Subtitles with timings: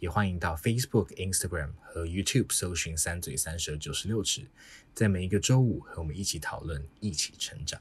[0.00, 4.42] 也欢迎到 Facebook、Instagram 和 YouTube 搜寻“三嘴三舌九十六尺”，
[4.94, 7.80] 在每一个周五和我们一起讨论，一起成长。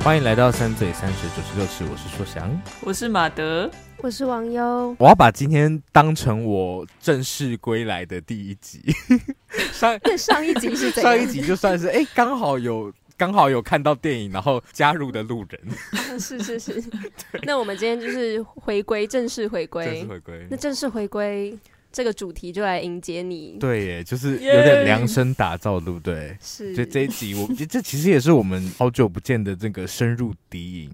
[0.00, 4.96] 欢迎来到“三嘴三舌九十六尺”，我是硕翔，我是马德，我是王优。
[4.98, 8.80] 我要把今天当成我正式归来的第一集。
[9.74, 12.90] 上上一集是上一集就算是哎，刚好有。
[13.18, 15.60] 刚好有看到电影，然后加入的路人，
[16.18, 16.82] 是是是。
[17.42, 20.46] 那我们今天就是回归，正式回归，正式回归。
[20.48, 21.58] 那正式回归
[21.90, 23.56] 这个主题就来迎接你。
[23.58, 26.36] 对耶，就是有点量身打造，对不对？
[26.40, 26.74] 是。
[26.74, 30.90] 所以这一集，我觉得这其实也是我们好久不见的这个深入敌营。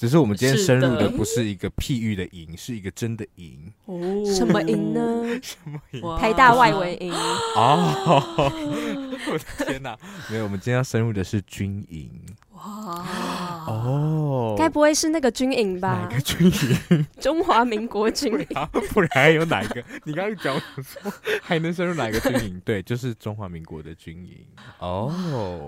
[0.00, 3.70] 只是我们今天深入的不是一个譬喻的营，是一个真的营。
[3.84, 5.00] 哦，什么营呢？
[5.44, 6.00] 什么营？
[6.16, 7.12] 台大外围营。
[7.12, 8.34] 哦，
[9.30, 9.98] 我的天哪！
[10.30, 12.08] 没有，我们今天要深入的是军营。
[12.60, 16.06] 哇哦，该不会是那个军营吧？
[16.10, 16.46] 哪个军
[16.90, 17.06] 营？
[17.18, 18.46] 中华民国军营。
[18.92, 19.82] 不然还有哪一个？
[20.04, 22.60] 你刚刚讲说还能深入哪一个军营？
[22.64, 24.36] 对，就是中华民国的军营。
[24.78, 25.10] 哦，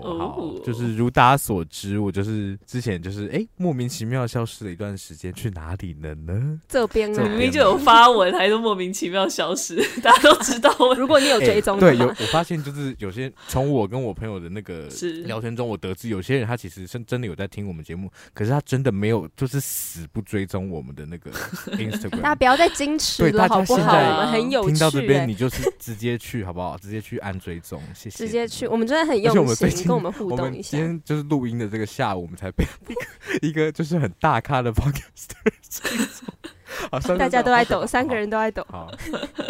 [0.03, 6.61] 好，就是如大家所知，我就是之前就是哎莫名其妙消失了一段时间，去哪里了呢？
[6.67, 10.71] 这边明明就有发文，还是莫名其妙消失， 大家都知道。
[10.95, 14.87] 如果你有追踪，对，有我发现就是有些从我跟我朋友的那个
[15.25, 16.82] 聊天中，我得知有些人他其实。
[16.87, 21.31] 是真的有在听我们节目，可是他真的没有，就是死不追踪我们的那个
[21.77, 22.21] Instagram。
[22.21, 23.97] 大家不要再矜持了，好不好？
[23.97, 24.71] 我们很有趣。
[24.71, 26.77] 听到这边，你就是直接去，好不好？
[26.77, 28.17] 直接去按追踪，谢谢。
[28.17, 30.77] 直接去，我们真的很用心，跟我们互动一下。
[30.77, 32.65] 今天就是录音的这个下午，我们才被
[33.41, 35.35] 一个一个就是很大咖的 Podcaster
[35.69, 36.33] 追踪。
[37.17, 38.65] 大家都在抖，三个人都在抖。
[38.69, 38.91] 好，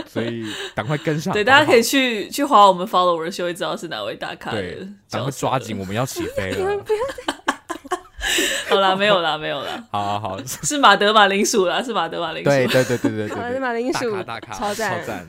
[0.08, 0.46] 所以
[0.76, 1.34] 赶快跟上。
[1.34, 4.52] 对，大家可以去去划我们 followers，就会知道是哪位大咖。
[4.52, 6.84] 对，赶快抓紧，我们要起飞了。
[8.70, 9.84] 好啦，没有啦，没有啦。
[9.92, 12.50] 好好好，是马德马铃薯啦，是马德马铃薯。
[12.50, 15.28] 对对对对对对，马德马铃薯，大咖，超赞超赞。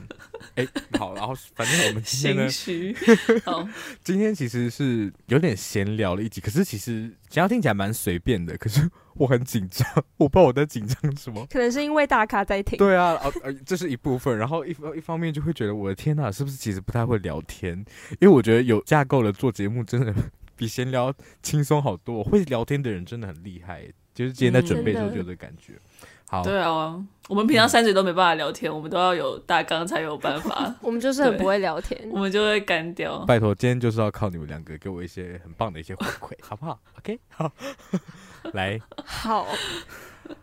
[0.55, 0.65] 哎，
[0.97, 2.49] 好，然后反正我们今天呢，
[3.45, 3.67] 好，
[4.03, 9.87] 今天其实是有点闲聊了一集，可是其实想要听起来蛮随便的，可是我很紧张，
[10.17, 11.45] 我不知道我在紧张什么。
[11.51, 12.77] 可能是因为大咖在听。
[12.77, 17.77] 对啊，呃呃，这是一部分，然后一一方面就会觉得我的天哪，是不是其实不太会聊天？
[18.19, 20.13] 因为我觉得有架构了做节目真的
[20.55, 22.23] 比闲聊轻松好多。
[22.23, 23.83] 会聊天的人真的很厉害，
[24.13, 25.73] 就是今天在准备的时候就有这感觉。
[26.27, 26.99] 好，对啊，
[27.29, 30.73] 我们平常三嘴都没办法聊天，嗯、我们都要有大纲才有办法。
[30.81, 33.23] 我们就是很不会聊天， 我们就会干掉。
[33.25, 37.51] 拜托，今天就是要靠你们两个给我一些很棒的一些回馈，好不好？OK，好，
[38.53, 39.47] 来，好，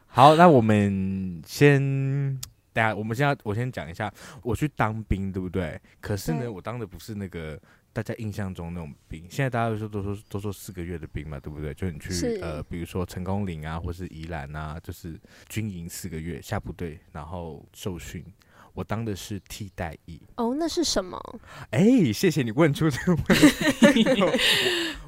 [0.09, 2.41] 好，那我们先，
[2.73, 5.81] 大家，我们现在我先讲一下，我去当兵，对不对？
[6.01, 7.61] 可是呢，我当的不是那个。
[7.95, 11.75] 大家印象中那种兵，现在大家都说都说都说四个月的兵嘛，对不对？
[11.75, 18.25] 就你去呃，比如说成功岭啊，或是宜兰啊，就是军营四个月下部队，然后受训。
[18.75, 20.21] 我当的是替代役。
[20.37, 21.21] 哦，那是什么？
[21.71, 24.23] 哎，谢谢你问出这个问题。
[24.23, 24.33] 我，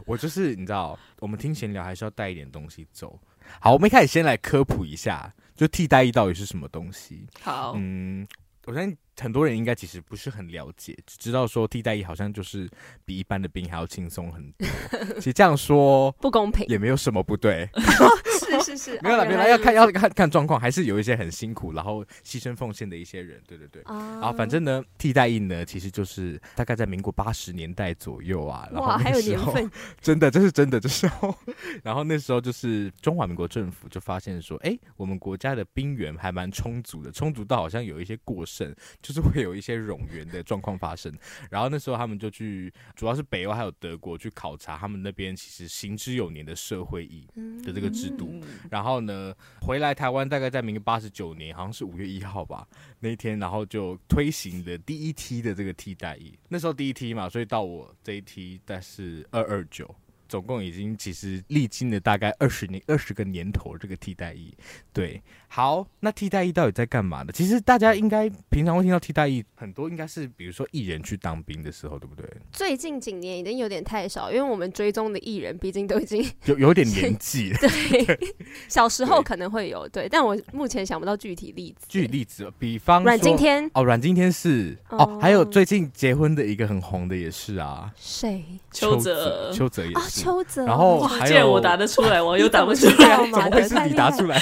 [0.14, 3.18] 我就是你知道，我们听闲聊还是要带一点东西走。
[3.60, 7.26] 好，我们一开始先来科普一下，就替代役到底是什么东西？
[7.40, 8.26] 好，嗯，
[8.66, 8.96] 我相信。
[9.20, 12.68] 很多人应该其实不是很了解，只知道说替代役好像就是
[13.04, 14.66] 比一般的兵还要轻松很多。
[15.14, 17.70] 其实这样说不公平，也没有什么不对。
[18.60, 23.40] 是是是， 没有了，没有了，要看要看 看状况，还是有一些很辛苦，然后牺牲奉献的一些人。
[23.46, 23.82] 对对对。
[23.82, 28.68] 啊，然后反正呢，替代役呢，其实就是大概在民国八十年代左右啊。
[28.72, 29.54] 哇，还有时候。
[30.00, 31.34] 真的，这是真的，这时候。
[31.82, 38.74] 然后那时候就是中华民国政府就发现说，哎，我们国家的兵源还蛮充足的，充足到好像有一些过剩。
[39.02, 41.12] 就是会有一些冗员的状况发生，
[41.50, 47.26] 然后那时候他们就去，主要是北欧还有德国去考察他们那边其实行之有年的社会役
[47.62, 48.40] 的这个制度，
[48.70, 52.66] 然后呢回来台湾大概在民国八十九年，好像是五月一号吧
[53.00, 59.94] 那一天，然后就推行的第一梯的这个替代役，那时候第一梯嘛，所以到我这一梯，但是二二九。
[60.28, 64.54] 总共已经其实历经了大概二十年、二十个年头这个替代役。
[64.92, 67.32] 对，好，那替代役到底在干嘛呢？
[67.32, 72.24] 其实大家应该平常会听到替代役，很多应该是比如说艺人去当兵的时候，对不对？
[72.52, 77.58] 最近几年已经有点太少，因为我们追踪的艺人毕竟都已经有有点年纪了。
[77.62, 78.34] 对，对
[78.68, 81.86] 小时候可能会有，对，但我目前想不到具体例子。
[81.88, 88.44] 具体例子，比方阮经天哦，阮经天是哦，哦，还有最近结婚的一个很红的也是啊，谁？
[88.72, 90.13] 邱泽，邱泽也是。
[90.22, 94.40] 邱泽，然后还有我答得出来，网友答不出来，怎么会是你答出来？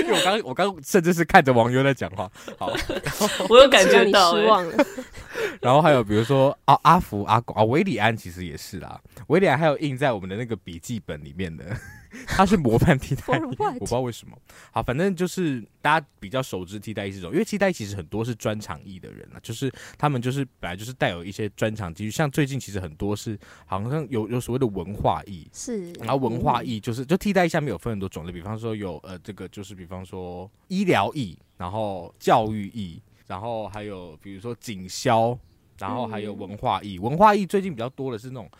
[0.00, 2.72] 因为我刚我刚甚至是看着网友在讲话，好
[3.48, 4.84] 我有感觉到失望了。
[5.60, 11.64] 然后还有比如说啊，阿福、阿广啊，维里安其实也是啦，维里安还有印在我们的那个笔记本里面的。
[12.26, 13.46] 他是模范替代役，我
[13.78, 14.36] 不知道为什么。
[14.72, 35.38] 好，反正就是大家比较熟知替代役这种，因为替代役其实很多是专长役的人啊，就是他们就是本来就是带有一些专长基础，像最近其实很多是好像有有所谓的文化役，是，然后文化役就是就替代役下面有分很多种类，比方说有呃这个就是比方说医疗役，然后教育役，然后还有比如说警消，
[35.78, 38.50] 然后还有文化役，文化役最近比较多的是那种。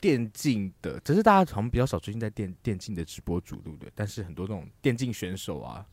[0.00, 3.90] 电竞的，只是大家好像比较少，最近在电电竞的直播主，对不对？
[3.94, 5.84] 但是很多那种电竞选手啊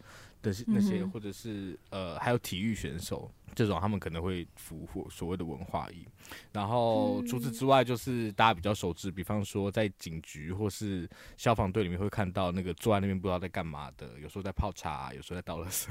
[0.41, 6.05] 的那些，或者是呃，还有体育选手这种，他们可能会符合所谓的文化役。
[6.53, 15.87] 然后除此之外，就是大家比较熟知，比方说在警局或是消防队里面会看到那个坐在那边不知道在干嘛的，有时候在泡茶，有时候在倒垃圾。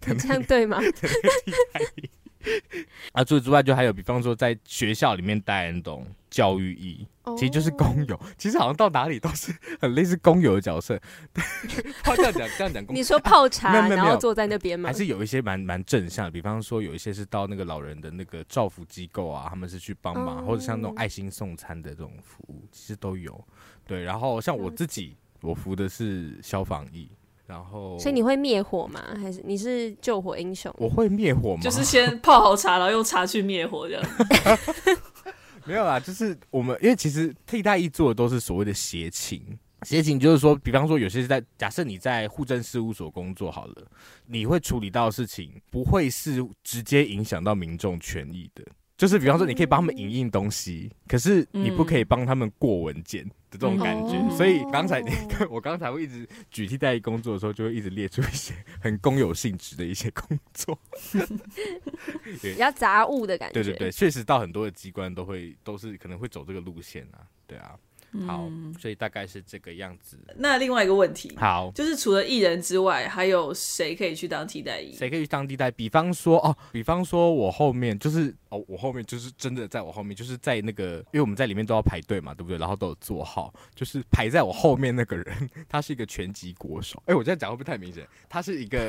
[0.00, 0.80] 这样对吗？
[3.12, 7.06] 啊，除此之外，就还有比方说在学校里面带那种教育意义，
[7.36, 8.18] 其实就是工友。
[8.38, 10.98] 其实好像到哪里都是很类似工友的角色。
[12.16, 14.88] 这样讲，这样讲， 你说泡茶，然后坐在那边吗？
[14.88, 23.42] 还是有一些蛮蛮正向的，比方说有一些是到那个老人的那个照服机构啊，他们是去帮忙，或者像那种爱心送餐的这种服务，其实都有。
[23.86, 27.10] 对，然后像我自己，我服的是消防役。
[27.50, 29.02] 然后，所以你会灭火吗？
[29.20, 30.72] 还是你是救火英雄？
[30.78, 31.60] 我会灭火吗？
[31.60, 34.04] 就是先泡好茶，然后用茶去灭火这样。
[35.66, 39.42] 没有啦，就是我们因为其实替代役做的都是所谓的协勤，
[39.82, 43.86] 协勤就是说，比方说有些是在假设你在户政事务所工作好了，
[44.26, 48.64] 你会处理到事情不会是直接影响到民众权益的。
[49.00, 54.36] 就是比方说，你可以帮他们影印东西，可是你不可以帮他们过文件的这种感觉。
[54.36, 55.10] 所以刚才你
[55.48, 60.78] 我刚才会一直举替代役工作的时候，就会一直列出一些很公有性质的一些工作，
[62.42, 63.54] 比较杂物的感觉。
[63.54, 67.74] 对对对，确实到很多的机关都会都是可能会走这个路线啊，对啊。
[68.26, 70.18] 好，所以大概是这个样子。
[70.36, 74.94] 那另外一个问题，好，就是除了艺人之外，还有谁可以去当替代役？
[74.96, 75.70] 谁可以去当替代？
[75.70, 82.58] 比方说，哦，比方说我后面就是，哦，我后面就是真的在我后面，就是在那个，因为我们在里面都要排队嘛，对不对？
[82.58, 87.02] 然后都有座号，就是排在我后面那个人， 他是一个拳击国手。
[87.06, 88.06] 哎，我这样讲会不会太明显？
[88.28, 88.88] 他是一个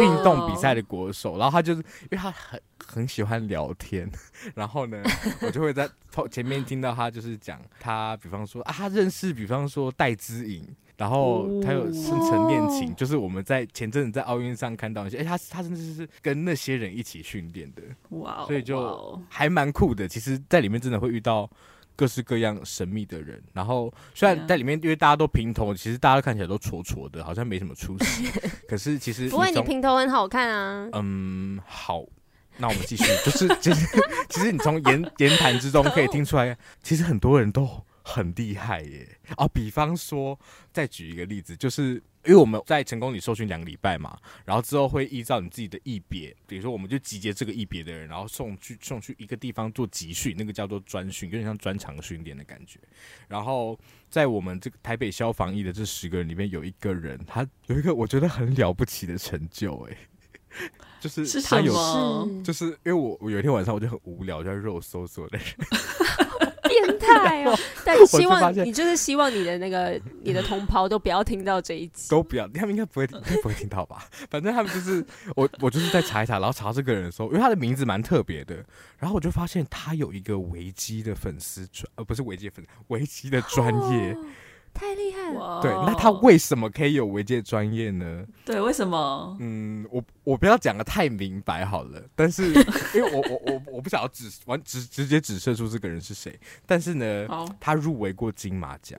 [0.00, 2.60] 运动比赛的国手，然后他就是因为他很。
[2.86, 4.08] 很喜欢聊天，
[4.54, 5.02] 然后呢，
[5.40, 5.88] 我就会在
[6.28, 10.64] 前面听到他就是讲他，比方说啊，他认识，比方说戴资颖，
[10.96, 20.06] 然后他有深层恋情，就是我们在前阵子在奥运上看到一些，哎，他他真的是跟那些人一起训练的，哇，所以就还蛮酷的。
[20.06, 21.50] 其实，在里面真的会遇到
[21.94, 28.28] 各式各样神秘的人，然后虽然在里面，因为大家都平头，其实大家看起来都矬矬的，好像没什么出息，
[28.68, 30.88] 可是其实不会，你平头很好看啊。
[30.92, 32.04] 嗯，好。
[32.58, 33.86] 那我们继续，就是其实
[34.28, 39.06] 其实你从言言谈之中可以听出来，其实很多人都很厉害耶。
[39.36, 40.38] 哦，比方说，
[40.72, 52.80] 再举一个例子，就是因为我们在成功里受训两个礼拜嘛，然后之后会依照你自己的役别，比如说我们就集结这个役别的人，然后送去送去一个地方做集训，那个叫做专训，有点像专长训练的感觉。
[53.28, 59.96] 然后在我们这个台北消防役的这十个人里面，有一个人，他有一个我觉得很了不起的成就，哎。
[61.00, 65.46] 就是他有，是就是因为我我有一天晚上我就很无聊，就在肉搜索的人，
[66.62, 67.56] 变态哦！
[67.84, 74.06] 但希望你就是希望你的那个你的同袍都不要听到这一集，都不要，他们应该不会应该不会听到吧？
[74.30, 78.56] 反正他们就是我我就是在查一查，然后查这个人的时候，因为他的名字蛮特别的，
[78.98, 84.16] 然后我就发现他有一个维基的粉丝专，呃，不是维基的粉丝，维基的专业。
[84.76, 85.60] 哦太厉害了！
[85.62, 88.24] 对，那他为什么可以有维建专业呢？
[88.44, 89.36] 对，为什么？
[89.40, 92.48] 嗯，我我不要讲的太明白好了，但是
[92.94, 97.26] 因为我我我我不想要指完直直接指射出这个人是谁，但是呢，
[97.58, 98.98] 他入围过金马奖，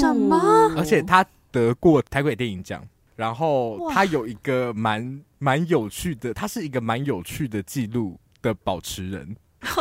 [0.00, 0.36] 什么？
[0.76, 9.36] 而且他得过台北电影奖，然后他有一个蛮蛮有趣的，他是一个蛮有趣的记录的保持人。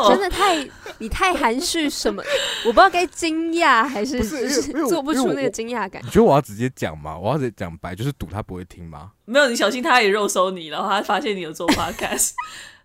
[0.09, 2.21] 真的太你太含蓄什么？
[2.65, 6.01] 我不知道该惊讶还是是是做不出那个惊讶感。
[6.03, 7.17] 你觉得我要直接讲吗？
[7.17, 9.11] 我要直接讲白，就是赌他不会听吗？
[9.25, 12.31] 没有，你小心他也肉搜你，然后他发现你有做 podcast。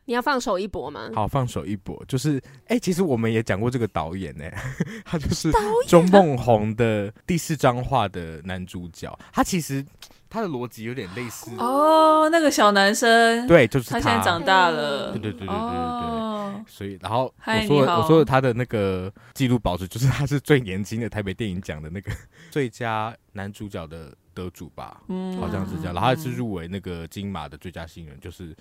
[0.06, 1.08] 你要放手一搏吗？
[1.14, 4.44] 好，放手一搏，就是哎、欸，其实我们也讲过这个导演呢，
[5.04, 5.52] 他就是
[5.86, 9.16] 钟梦宏的第四张画的男主角。
[9.32, 9.84] 他其实
[10.28, 22.10] 他的逻辑有点类似哦，那个小男生，对，就是他，他现在长大了，对对对对对对，哦、所以然后我说我说的他的那个记录保持，就是他是最年轻的台北电影奖的那个
[22.50, 28.56] 最佳男主角的得主吧，嗯，好像是这样，然后他是入围那个金马的最佳新人，就是。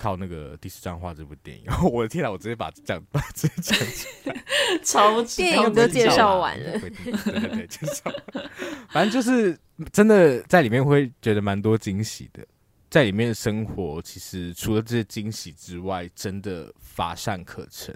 [0.00, 2.30] 靠那个第四张画这部电影， 我的天哪！
[2.30, 4.34] 我直接把讲把直接讲出来，
[4.82, 8.10] 超电影都介绍完了，对对对，介绍。
[8.88, 9.58] 反正就是
[9.92, 12.42] 真的在里面会觉得蛮多惊喜的，
[12.88, 17.94] 在里面的生活其实除了这些惊喜之外，真的乏善可陈。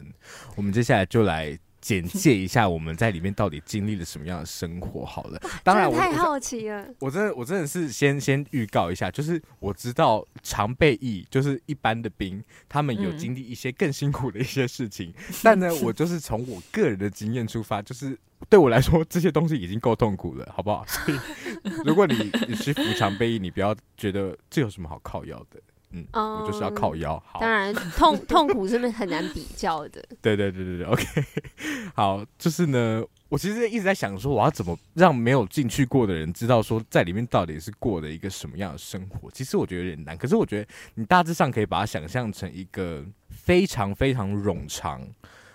[0.56, 1.58] 我们接下来就来。
[1.84, 5.38] 简介一下我们在里面到底经历了什么样的生活好了。
[5.62, 6.88] 当然我太好奇了。
[6.98, 15.10] 我真的我真的是先先预告一下，就是我知道常备役就是一般的兵，他们有经历一些更辛苦的一些事情。
[15.10, 20.86] 嗯、但呢， 我就是从我个人的经验出发，就是对我来说这些东西已经够痛苦了，好不好？
[20.86, 21.18] 所以
[21.84, 25.60] 如果你 你是服常备役，你不要觉得这有什么好靠腰的。
[25.94, 27.22] 嗯，我就是要靠腰。
[27.24, 30.04] 好，当然痛痛苦是不是很难比较的？
[30.20, 31.04] 对对对对对，OK。
[31.94, 39.30] 好，就是呢，我其实一直在想说，我要怎么让没有进去过的人知道说，在里面到底是过的一个什么样的生活？
[39.30, 45.00] 其实我觉得有点难，可是我觉得你大致上可以把它想象成一个非常非常冗长，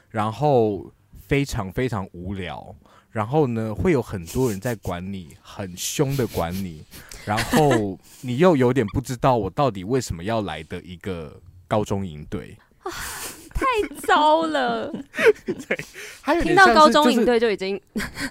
[0.09, 0.89] 然后
[1.27, 2.73] 非常非常无聊，
[3.11, 6.83] 然后呢，会有很多人在管你，很凶的管你。
[7.25, 12.57] 然后你又有点不知道我到底为什么要来的一个高中营队，
[13.59, 14.91] 太糟了。
[15.45, 15.85] 对，
[16.21, 17.79] 还有听到高中营队就已经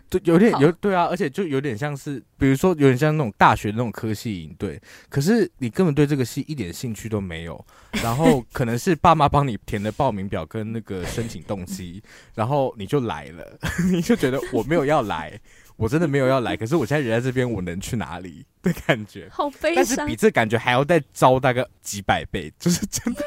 [0.09, 7.63] 对有点有对啊，而且就有点像是，比如说有点像那种大学那种科系营队，可是你根本对这个系一点兴趣都没有。
[8.03, 12.03] 然后 可能是爸妈帮你填的报名表跟那个申请动机，
[12.35, 13.59] 然后你就来了，
[13.93, 15.39] 你就觉得我没有要来。
[15.77, 19.29] 我真的没有要来，可是我现在人在这边，我能去哪里的感觉？
[19.31, 19.77] 好悲伤。
[19.77, 23.23] 但是比这感觉还要再糟大概几百倍，就是真的。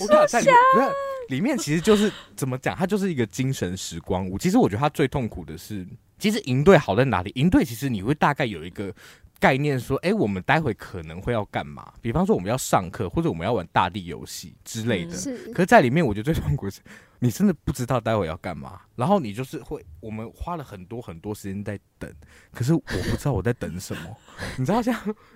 [0.00, 0.88] 我跟你讲，在里面，
[1.28, 4.38] 里面其实就是怎么讲，它就是一个精神时光屋。
[4.38, 5.86] 其实我觉得它最痛苦的是，
[6.18, 7.32] 其实营队好在哪里？
[7.34, 8.94] 营队其实你会大概有一个
[9.38, 11.92] 概念，说，哎，我们待会可能会要干嘛？
[12.00, 15.14] 比方说我们要上课，或者我们要玩大地游戏之类的。
[15.14, 15.52] 嗯、是。
[15.52, 16.80] 可是在里面，我觉得最痛苦的是。
[17.18, 22.12] 你真的不知道待会要干嘛，然后你就是会，我们花了很多很多时间在等，
[22.52, 24.16] 可是我不知道我在等什么。
[24.58, 24.94] 你知道，像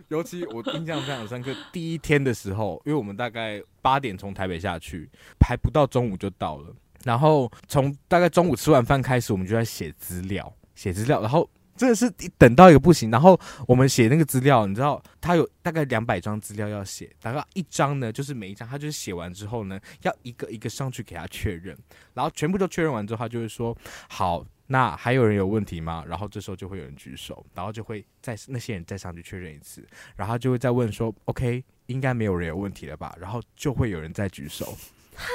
[0.08, 5.08] 尤其我印象非常深刻，第一天的时候，因为我们大概八点从台北下去，
[5.40, 6.70] 还不到中午就到了，
[7.02, 11.48] 然后从大概中午吃完饭开始，我们就在写资料，写资料，然后。
[11.80, 21.74] 真的是等到一个不行，然后我们写那个资料，你知道，他有大概两百张资料要写，大概一张呢，就是每一张他就是写完之后呢，要一个一个上去给他确认，
[22.12, 23.74] 然后全部都确认完之后，他就会说
[24.10, 26.04] 好，那还有人有问题吗？
[26.06, 29.82] 然后这时候就会有人举手，然后就会再那些人再上去确认一次，
[30.16, 33.16] 然后就会再问说，OK，应该没有人有问题了吧？
[33.18, 34.76] 然后就会有人再举手。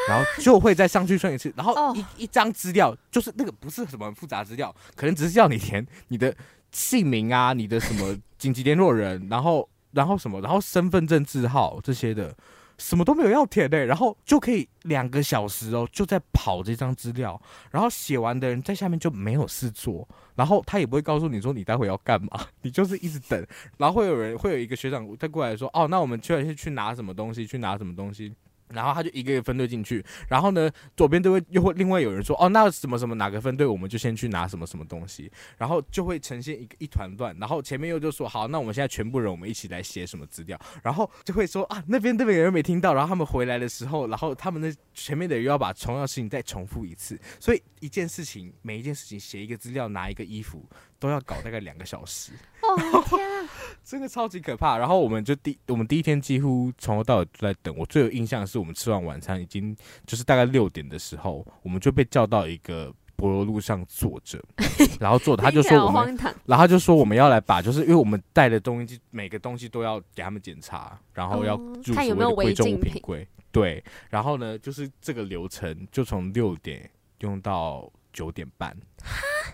[0.07, 2.05] 然后就会再上去算一次，然后一、oh.
[2.17, 6.35] 一张资料就是那个不是什么复杂资料，可能只是要你填你的
[6.71, 12.35] 姓名啊，你的什么紧急联络人， 然后然后什么，然后身份证字号这些的，
[12.77, 17.41] 什么都没有要填的、欸，然后就可以两个小时哦，就在跑这张资料，
[17.71, 28.33] 然后写完的人在下面就没有事做，然后他也不会告诉你说你待会要干嘛， 你就是一直等，然后会有人会有一个学长再过来说，哦，那我们去去去拿什么东西，去拿什么东西。
[28.69, 37.35] 然后他就一个一个分队进去，然后呢，左边都会又会另外有人说，哦，那什么什么哪个分队，我们就先去拿什么什么东西，然后就会呈现一个一团乱。
[37.39, 50.65] 然后前面又就说，好，那我们现在全部人我们一起来写什么资料，然后就会说啊，那边那边有人没听到，然后他们回来的时候，然后他们的前面的人又要把重要事情再重复一次，所以一件事情每一件事情写一个资料拿一个衣服。
[50.97, 52.31] 都要搞大概两个小时
[52.75, 53.49] 哦，天啊，
[53.83, 54.77] 真的超级可怕。
[54.77, 57.75] 然后我们就第我们第一天几乎从头到尾都在等。
[57.77, 64.43] 我最有印象的是，我们吃完晚餐已经就是大概六点的时候，我们就被叫到一个柏油路上坐着，
[64.99, 73.27] 然后坐，他就说我们，然后他就说我们要来把，就是因为我们带的东西，每个东西都要给他们检查，然后要入所谓的贵重物品柜。
[73.51, 76.89] 对，然后呢，就是这个流程就从六点
[77.19, 78.75] 用到九点半。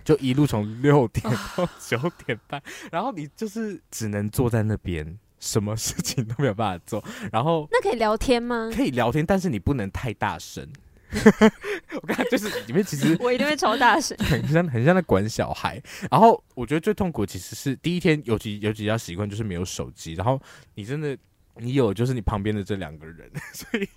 [0.05, 1.23] 就一路从六点
[1.57, 7.03] 到九点半，然后你就是只能坐在那边，什么事情都没有办法做。
[7.31, 8.71] 然后那可以聊天吗？
[8.73, 10.67] 可以聊天，但是你不能太大声。
[11.91, 15.81] 我刚才就是里面其实 我一定会超大声，很像很像在管小孩。
[16.09, 20.41] 然后我觉得最痛苦其实是第一天，尤其尤其要习惯就是没有手机，然后
[20.75, 21.17] 你真的。
[21.57, 23.87] 你有，就是你旁边的这两个人， 所以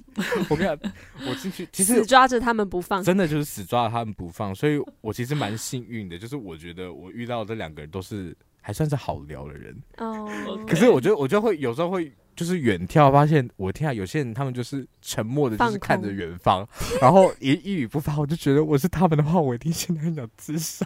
[0.51, 0.93] 我跟你讲，
[1.29, 10.29] 我进去 其实死抓着他们不放，真的就是死抓着他们不放，所以我其实蛮幸运的，就是我觉得我遇到这两个人都是还算是好聊的人哦。
[10.47, 16.67] Oh, 可是我觉得我就会有时候会就是远眺，发现我天啊，有些人他们就是沉默的，就是看着远方，
[17.01, 20.85] 然后一一语不发，我就觉得我是他们的话，我一定现在很想自杀。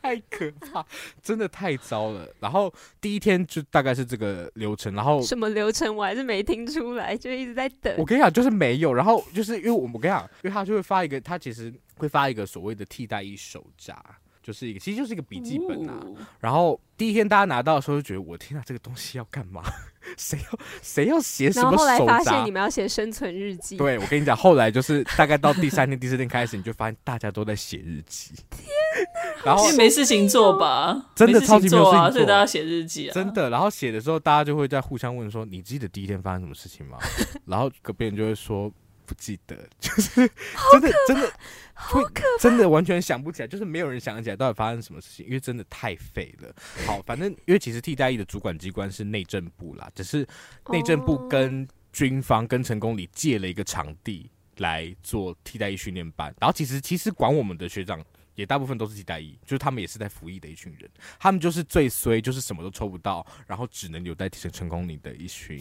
[0.00, 0.84] 太可怕，
[1.22, 2.28] 真的太糟了。
[2.40, 7.94] 然后第一天就大概是这个流程，然后什么流程我还是没听出来，就一直在等。
[7.98, 8.92] 我跟你讲，就是没有。
[8.92, 13.96] 然后就是因为我们跟你讲，因为他就会发一个，他其实会发一个所谓的替代一手札，
[14.42, 16.00] 就是一个其实就是一个笔记本啊。
[16.40, 19.62] 然后第一天大家拿到的时候就觉得，我天啊，这个东西要干嘛？
[20.16, 23.76] 谁要谁要写什么后后来发现你们要写生存日记。
[23.76, 28.32] 对，我跟你讲，后来就是大概到第三天、第四天开始，你就发现大家都在写日记。
[29.44, 31.10] 然后没事情做吧？
[31.14, 33.12] 真的超级没有事情做啊，所以大家写日记啊。
[33.12, 36.98] 真的，然后写的时候，大家就会在互相问说：“你记得第一天发生什么事情吗？”
[37.46, 38.72] 然后隔壁人就会说。
[39.08, 40.30] 不记得，就是
[40.70, 41.32] 真的真的
[41.72, 42.04] 会
[42.38, 46.54] 真的完全想不起来，就是没有人想起来到底发生什么事情，因为真的太废了。
[46.86, 50.28] 好，反正因为其实替代役的主管机关是内政部啦，只是
[50.68, 58.04] 内政部跟军方跟成功里借了一个场地来做替代役训练班，然后其实其实管我们的学长。
[58.38, 65.56] 也大部分都是替代役，就是他们也是在服役的一群人，他们就是最衰，就是什么都抽不到，然后只能留在成成功岭的一群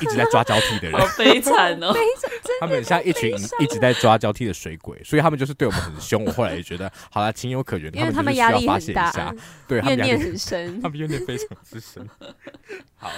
[0.00, 1.92] 一直在抓交替的人，好悲惨哦！
[2.60, 6.24] 他们很像一群一直在抓交替的水鬼，所以他们就是对我们很凶。
[6.24, 9.34] 我后来也觉得，好了，情有可原，因为他们压力很大，
[9.66, 12.08] 对，他们怨念很深，他们怨念非常之深。
[12.94, 13.10] 好。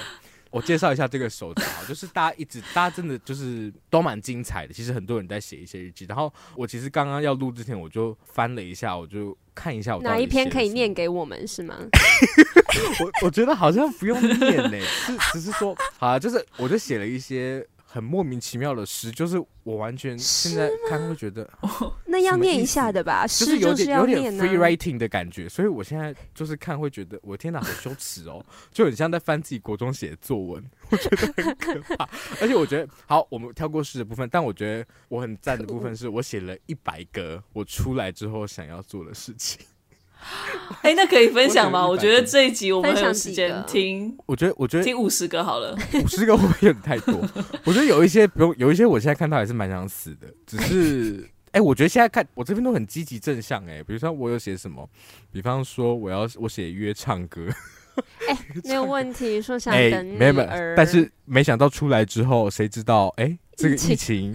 [0.52, 4.72] 我介绍一下这个手札，就是大家一直，大家真的就是都蛮精彩的。
[4.72, 11.76] 其实很多人在写一些日记，然后我其实刚刚要录之前，我就翻了一下，我就看一下我哪一篇可以念给我们是吗？
[13.00, 17.66] 我我觉得好像不用念嘞，是只是说，好啊，就是我就写了一些。
[17.92, 21.46] 很莫名其妙的诗，就是我完全现在看会觉得，
[22.06, 23.26] 那要念一下的吧？
[23.26, 32.08] 诗就是有点有点 free writing 的感觉，所以我现在就是看会觉得，我天哪，好羞耻哦， 就很像在翻自己国中写的作文， 我觉得很可怕。
[32.40, 39.60] 而且我觉得，好，我们跳过诗的部分，但我觉得我很赞的部分是我写了一百个我出来之后想要做的事情。
[40.82, 41.86] 哎、欸，那可以分享吗？
[41.86, 44.16] 我觉得这一集我们有时间听。
[44.26, 45.76] 我觉得，我觉得听五十个好了。
[46.02, 47.14] 五十个会不会有点太多？
[47.64, 50.26] 我觉得有一些不用，有一些我现在看到还是蛮想死的。
[50.46, 53.64] 只是，哎、欸，我觉得现在看我这边都很积极正向。
[53.66, 54.88] 哎，比如说我有写什么，
[55.30, 57.46] 比方说我要我写约唱歌。
[58.28, 63.08] 哎、欸， 没有问题，说想等你、欸、没有没有，但是没想到出来之后，谁知道？
[63.16, 63.38] 哎、欸。
[63.54, 64.34] 这个疫情，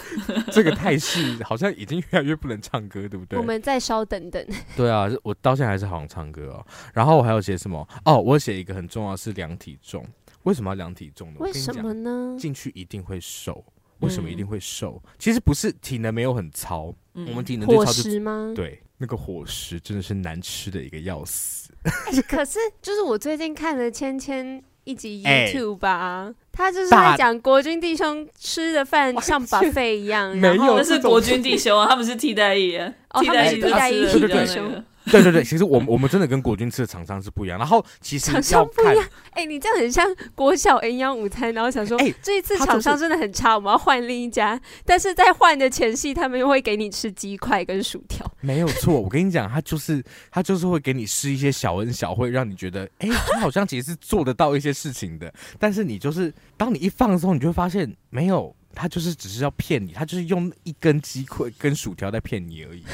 [0.52, 3.38] 这个态势好像已经越来越不能唱歌，对不对？
[3.38, 4.46] 我们再稍等等。
[4.76, 6.64] 对啊，我到现在还是好想唱歌哦。
[6.92, 7.88] 然后我还要写什么？
[8.04, 10.04] 哦，我写一个很重要的是量体重。
[10.42, 11.36] 为什么要量体重呢？
[11.40, 12.36] 为什么呢？
[12.38, 13.64] 进去一定会瘦。
[14.00, 15.00] 为什么一定会瘦？
[15.04, 18.52] 嗯、其实不是体能没有很糙，嗯、我们体能最操就伙食吗？
[18.54, 21.72] 对，那个伙食真的是难吃的一个要死。
[21.84, 26.26] 欸、可是就是我最近看了芊芊一集 YouTube 吧。
[26.26, 32.76] 欸他就是在讲国军弟兄吃的饭 像 buffet 一样，没有那是国军弟兄啊，他们是替代役，
[33.10, 34.84] 哦替代役替代役弟兄。
[35.08, 37.58] 对对对，其实我们我们真的跟国军吃的厂商是不一样。
[37.58, 44.60] 然后其实厂商不一样，哎、欸，你这样很像国小营养午餐，然后想说，哎、欸，这一次厂商真的很差，就是、我们要换另一家。
[44.84, 48.24] 但是在换的前夕，他们又会给你吃鸡块跟薯条。
[48.40, 55.32] 没有错，我跟你讲，他就是他就是会给你施一些小恩小惠，让你觉得，哎、欸，他好像其实是做得到一些事情的。
[55.58, 62.84] 但是你就是当你一放松，你就会发现没有，他就是只是要骗你，他就是用一根鸡块跟薯条在骗你而已。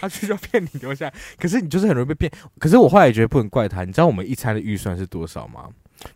[0.00, 2.32] 他就是要骗你留下来，可是你就是很容易被骗。
[2.58, 5.68] 可是我后来也觉得不能怪他，你知道我们一餐的预算是多少吗？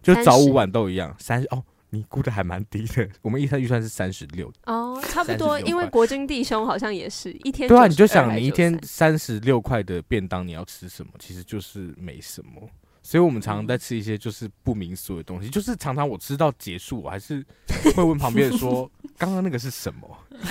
[0.02, 3.06] 就早午晚都一样，三十哦，你估的还蛮低的。
[3.20, 7.68] 我们一餐预算是三十六哦，差不多，因为国军弟兄好像也是一天。
[7.68, 11.12] 对啊，你就想你一天三十六块的便当，你要吃什么？
[11.18, 12.66] 其实就是没什么。
[13.04, 17.44] 所以我们常常在吃一些就是不明所以的东西，就是常常我吃到结束，我还是
[17.94, 20.08] 会问旁边人说：“刚刚那个是什么？”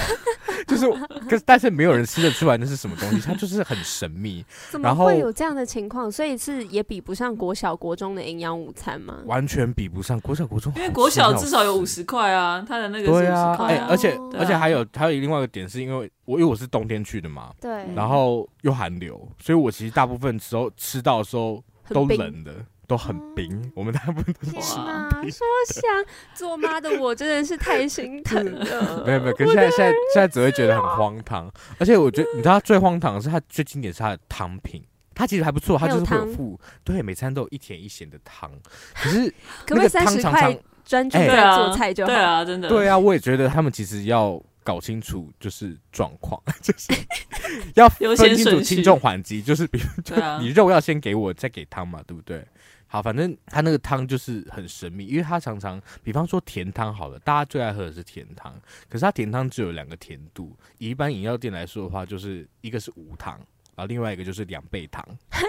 [0.65, 0.89] 就是，
[1.29, 4.45] 可是但是没有人吃得出来那是什么东西，它就是很神秘。
[4.71, 6.09] 怎么会有这样的情况？
[6.09, 9.17] 所以是也比不上国小、国中的营养午餐吗？
[9.25, 13.67] 完全比不上国小、国中，因为国小至少有五十块啊，它的那个是五十块啊。
[13.67, 22.54] 哎、欸，而且、啊、而且还有还有另外一个点，是因为我因为我是冬天去的嘛，对，然后又寒流，所以我其实大部分时候吃到的时候都冷的。
[22.86, 25.89] 都很冰，嗯、我们大部分都是天哪，说想
[26.36, 29.04] 做妈的我真的是太心疼了。
[29.08, 34.84] 没有没有，可是现在现在现在只会觉得很荒唐，而且我觉得你知道最荒唐的是它最经典是它的汤品，
[35.15, 38.52] 它其实还不错，它就是会有附对每餐都有一甜一咸的汤，
[38.93, 39.34] 可是
[39.69, 42.67] 那个汤常常专注在做菜就好，对啊，真的。
[42.67, 46.93] 对啊，我也觉得他们其实要搞清楚就是状况， 就是
[47.76, 52.45] 要分清楚轻重缓急，就是比如就 你肉要先给我，再给汤嘛，对不对？
[52.88, 58.54] 好，反正他那个汤就是很神秘，因为他常常，比方说甜汤好了，大家最爱喝的是甜汤，
[58.88, 63.39] 可是他甜汤只有两个甜度，以一般饮料店来说的话，就是一个是无糖。
[63.76, 65.04] 然后另外一个就是两倍糖，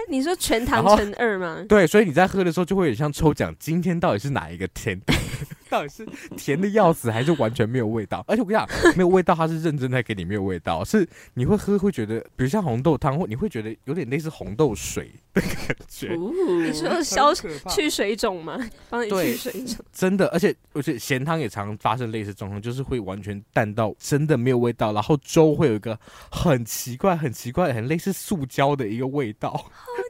[0.09, 1.63] 你说全糖乘二吗？
[1.69, 4.99] 对，所以你在喝的时候就会有点像抽奖，今天到底是哪一个甜？
[5.75, 6.05] 到底是
[6.37, 8.23] 甜的要死，还是完全没有味道？
[8.29, 16.15] 而且我跟你讲，没有味道，它是认真在给你没有味道，是你会喝会觉得，比如像红豆汤，或你会觉得有点类似红豆水的感觉。
[16.15, 16.31] 哦、
[16.65, 17.31] 你说消
[17.69, 18.57] 去水肿吗？
[18.89, 19.85] 帮你去水肿。
[19.93, 25.99] 真的，而且而且咸汤也常发生类似状况，就是会完全淡到真的没有味道，然后粥会有一个
[26.31, 28.15] 很奇怪、很奇怪、很类似。
[28.15, 29.51] 塑胶的一个味道，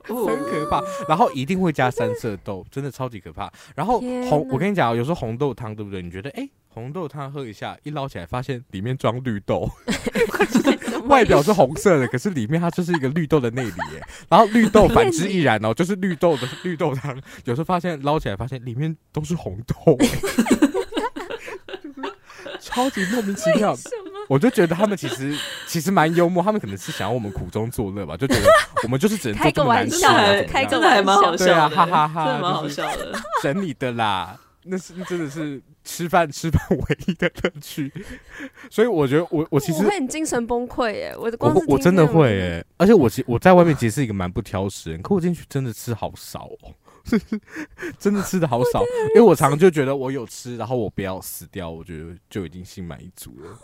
[0.03, 0.79] 很可怕。
[1.07, 3.51] 然后一定会加三色豆，真的超级可怕。
[3.75, 6.03] 然后红，我跟你讲，有时候红豆汤对不对？
[6.03, 9.67] 你觉得哎，红豆汤喝一下，一捞起来发现里面装绿豆，
[11.07, 14.01] 外表是红色的，可是里面它就是一个绿豆的内里耶。
[14.29, 19.97] 然后绿豆反之亦然哦，就是绿豆的绿豆汤，有时候发现捞起来发现里面都是红豆，
[22.59, 23.75] 超级莫名其妙。
[24.27, 28.47] 我就觉得他们其实其实蛮幽默，他们可能是想要我们苦中作乐吧，就觉得
[28.81, 30.01] 我们就是只能做这么难吃，
[30.47, 37.93] 开个玩笑，还蛮好笑的，对啊，哈哈哈，真的蛮好笑的，整理的啦，那是真的是吃饭 吃饭唯一的乐趣，
[38.69, 46.73] 所以我觉得我我其实我会很精神崩溃耶，我我我真的会耶，而且我其我在外面其实是一个蛮不挑食人，可我进去真的吃好少哦，
[47.99, 48.81] 真的吃的好少，
[49.15, 53.57] 因为我常常就觉得我有吃，然后我不要死掉，我觉得就已经心满意足了。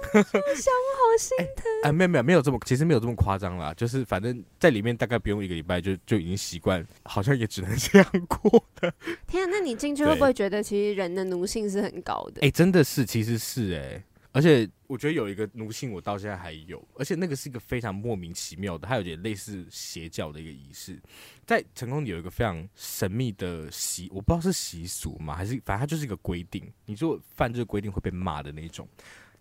[0.14, 1.64] 我想我好心疼。
[1.82, 3.72] 哎、欸呃，没有没有没有这么，其实没有这么夸张啦。
[3.74, 8.92] 就是反正在里面大概不用一个礼拜就就已经习惯，好像也只能这样过的。
[9.26, 12.40] 天啊，那你进去会不会觉得其实人的奴性是很高的？
[12.40, 21.00] 哎、欸，真的是，其实是哎、欸，而且我觉得有一个奴性我到现在还有，而且那个是一个非常莫名其妙的，它有点类似邪教的一个仪式。
[21.46, 25.34] 在成功里有一个非常神秘的习，我不知道是习俗嘛？
[25.34, 28.88] 还是反正它就是一个规定，你做犯这个规定会被骂的那种。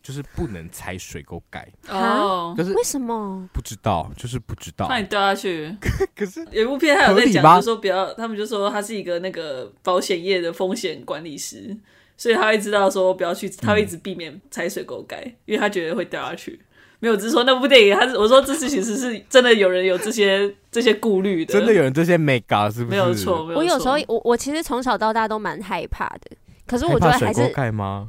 [0.02, 3.48] 就是不能踩水沟盖哦，就是为什么？
[3.54, 4.88] 不知道，就是不知道。
[4.88, 5.76] 怕你掉下去。
[6.16, 11.76] 可是有一部片他有在讲，就说不要，他们就说他是一个那个保险业的风险管理师，
[12.18, 16.60] 所以他会知道说不要去，他会一直避免踩水沟盖，因为他觉得会掉下去。
[17.02, 22.92] 没有，只是说那部电影，他是我说这次其实是真的有人有这些 这些顾虑的，真的有人这些 mega 是不是？
[22.92, 26.32] 没有错，我有时候我我其实从小到大都蛮害怕的。
[26.70, 27.52] 可是我觉得还是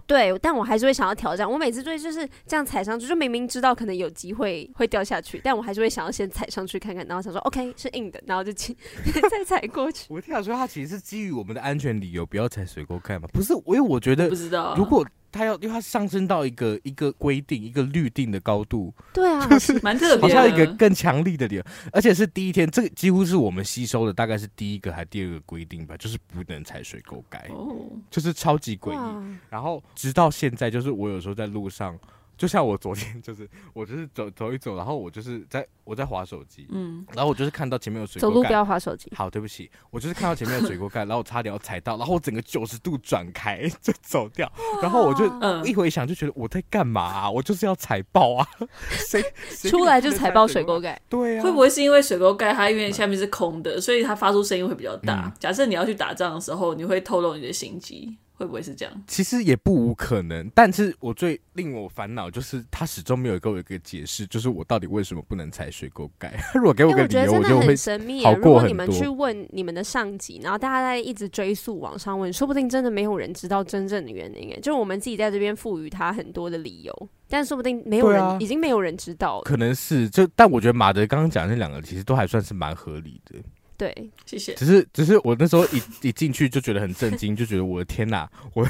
[0.06, 1.50] 对，但我还是会想要挑战。
[1.50, 10.04] 我每次就就是这样踩上去，就明明知道可能有机会会掉下去，但我还是会想要先踩上去看看，然后想说 OK 是硬的，然后就 再踩过去。
[10.10, 13.26] 我听他说，他其实是基于我们的安全理由，不要踩水沟盖嘛？
[13.32, 15.06] 不是，因为我觉得不知道如果。
[15.32, 19.80] 他要，因为他上升到一个一个规定、一个律定的高度，对啊，就是。
[19.82, 27.76] 蛮特别，好像一个更强力的理由，而且是第一天，这个几乎是我们吸收的，大概是第一个还第二个规定吧，就是不能踩水沟盖，哦，
[28.10, 29.38] 就是超级诡异。
[29.48, 31.98] 然后直到现在，就是我有时候在路上，
[32.40, 35.66] 就像我昨天，就是我就是走走一走，然后我就是在。
[35.82, 39.10] 我在划手机，嗯，然后我就是看到前面有水沟盖，走路不要划手机。
[39.12, 44.48] 好，对不起，我就是看到前面有水沟盖，然后我差点要踩到，然后我整个九十度转开就走掉，
[44.80, 45.26] 然后我就
[45.64, 47.28] 一回想就觉得我在干嘛啊？
[47.28, 48.46] 我就是要踩爆啊！
[48.90, 49.20] 谁
[49.68, 51.00] 出来就踩爆水沟盖？
[51.08, 55.24] 对啊，会不会是因为水沟盖它因为下面是空的，所以它发出声音会比较大？
[55.26, 59.04] 嗯，假设你要去打仗的时候，你会透露你的心机，会不会是这样？
[59.06, 66.32] 其实也不无可能，但是我最令我烦恼就是他始终没有给我一个解释，就是我到底为什么不能踩水沟盖？
[66.56, 68.22] 如果给我个理由，我就会神秘。
[68.22, 74.58] 如果你们去问你们的上级，然后大家在一直追溯往上问，说不定真的没有人知道真正的原因。
[74.62, 79.42] 就我们自己在这边赋予他很多的理由，但说不定没有人，啊、已经没有人知道了。
[79.42, 83.38] 可能是就，但我觉得马德刚刚讲的那两个其实都还算是蛮合理的。
[83.80, 84.54] 对，谢谢。
[84.54, 88.68] 只是，只是我那时候一 一进去就觉得很震惊，就觉得我的天哪， 我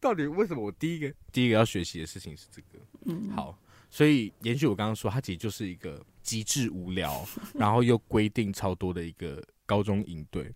[0.00, 2.78] 到底为什么我第一个第一个要学习的事情是这个？
[3.06, 3.58] 嗯，好。
[3.90, 10.50] 所以延续我刚刚说，它其实就是一个极致无聊， 然后又规定超多的一个高中营队。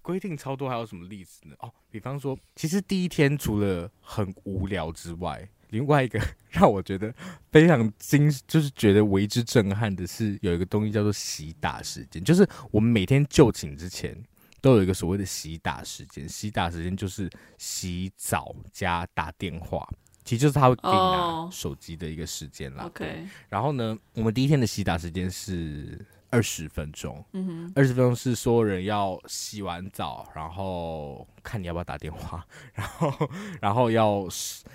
[0.00, 1.54] 规定超多还有什么例子呢？
[1.58, 7.12] 哦，比方说，其实第一天除了很无聊之外，另外一个 让我觉得
[7.50, 14.16] 非常惊，就是觉得为之震撼的是，有一个东西叫做洗打时间，就是我们每天就寝之前。
[14.62, 16.28] 都有一个所谓的洗打时间。
[16.28, 19.88] 洗打时间就是洗澡加打电话，
[20.22, 22.84] 其实就是他会给你拿手机的一个时间啦。
[22.84, 25.98] OK，然后呢，我们第一天的洗打时间是。
[26.30, 34.26] 二十分钟，嗯，二十分钟是所有人要洗完澡，然后看你要不要打电话，然后，然后要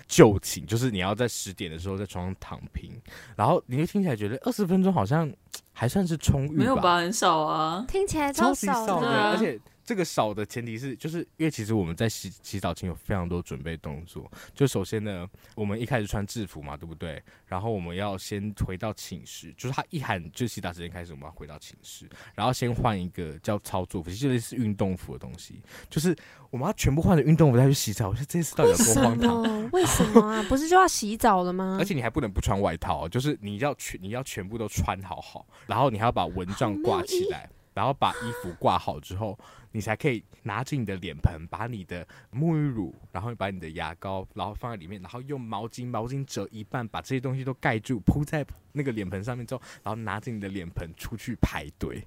[0.06, 2.92] 就寝，就是你要在十点的时候在床上躺平，
[3.36, 5.32] 然后你就听起来觉得二十分钟好像
[5.72, 6.98] 还算是充裕，没有吧？
[6.98, 9.60] 很少啊，听起来超少的，而且。
[9.86, 14.30] 这个少的前提是，就是因为其实我们在洗洗澡前有非常多准备动作。
[14.52, 17.22] 就首先呢，我们一开始穿制服嘛，对不对？
[17.46, 25.62] 然后我们要先回到寝室，就是他一喊就洗澡时间开始，我们要回到寝室，然后先换一个叫操作服，其实是运动服的东西。
[25.88, 26.16] 就是
[26.50, 28.08] 我们要全部换成运动服再去洗澡。
[28.08, 29.70] 我觉得这次到底有多荒唐？
[29.70, 30.42] 为什么啊？
[30.50, 31.76] 不是就要洗澡了吗？
[31.78, 37.48] 而且你还不能不穿外套，就是你要全你要全部都穿好好，然后你还要把蚊帐挂起来。
[37.76, 39.38] 然后把衣服挂好之后，
[39.72, 52.02] 你才可以拿着你的脸盆，把你的沐浴乳，然后把你的牙膏，然后放在里面，然后用毛巾，毛巾折一半，把这些东西都盖住，铺在那个脸盆上面之后，然后拿着你的脸盆出去排队。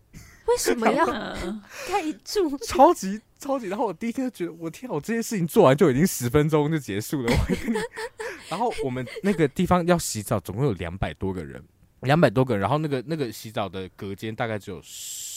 [0.48, 2.58] 为什么要盖住？
[2.66, 3.68] 超级超级！
[3.68, 7.32] 然后我第一天就觉得，我天，我这件事情做完就已经十分钟就结束了。
[8.50, 11.64] 然后我们那个地方要洗澡，总共有两百多个人，
[12.02, 15.29] 两百多个人，然后那个那个洗澡的隔间大概只有十。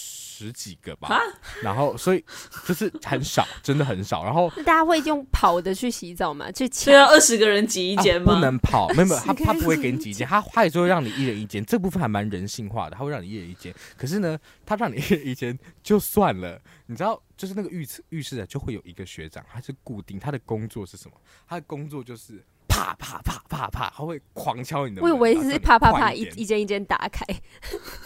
[0.47, 1.21] 十几个吧，
[1.63, 2.25] 然后所以
[2.67, 4.25] 就是很少，真的很少。
[4.25, 6.51] 然后大家会用跑的去洗澡吗？
[6.51, 8.35] 去对啊，二十个人挤一间吗？
[8.35, 11.65] 不能跑，没有 没有，他他不会给你挤一间，他他也就会让你一人一间。
[11.65, 13.73] 这部分还蛮人性化的，他会让你一人一间。
[13.97, 21.17] 可是呢，他让你一人一间就算了，你知道，就是那个浴室浴室啊就会有一个学长，他是固定，他的工作是什么？
[21.49, 25.11] 他的工作就是啪啪啪啪啪，他会狂敲你的门。
[25.11, 27.25] 我以为是啪啪啪一一间一间打开。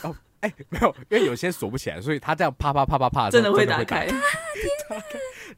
[0.02, 0.14] 哦
[0.46, 4.08] 哎、欸， 没有，因为有些锁不起来，所以他这样啪啪啪啪啪，真的会 打开。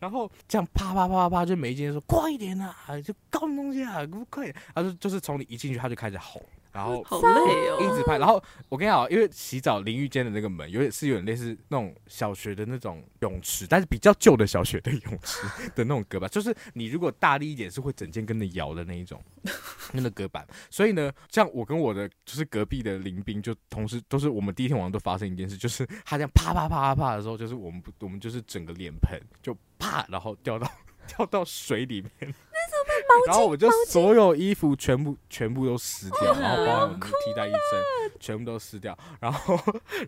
[0.00, 2.74] 然后这样啪啪啪啪啪，就每一间说快一点啊，
[3.04, 4.56] 就搞什么东西啊，不快点。
[4.74, 6.42] 他就就是从你一进去，他就开始吼。
[6.78, 8.18] 然后好累哦，一直拍。
[8.18, 15.42] 然后我跟你讲，因为洗澡淋浴间的那个门有点是有点类似那种小学的那种泳池，但是比较旧的小学的泳池
[15.74, 19.20] 的那种隔板，就是你如果大力一点是会整间跟着摇的那一种
[19.92, 20.46] 那个隔板。
[20.70, 30.70] 所以呢，像我跟我的就是隔壁的林斌，就同时都是我们第一天晚上都发生一件事，就是他这样啪啪啪啪啪的时候，就是我们我们就是整个脸盆就啪，然后掉到
[31.16, 32.34] 掉到水里面。
[33.26, 37.60] 然后我就所有衣服全部全部都湿掉，然后包括我们替代医生
[38.20, 39.58] 全部都湿掉，然后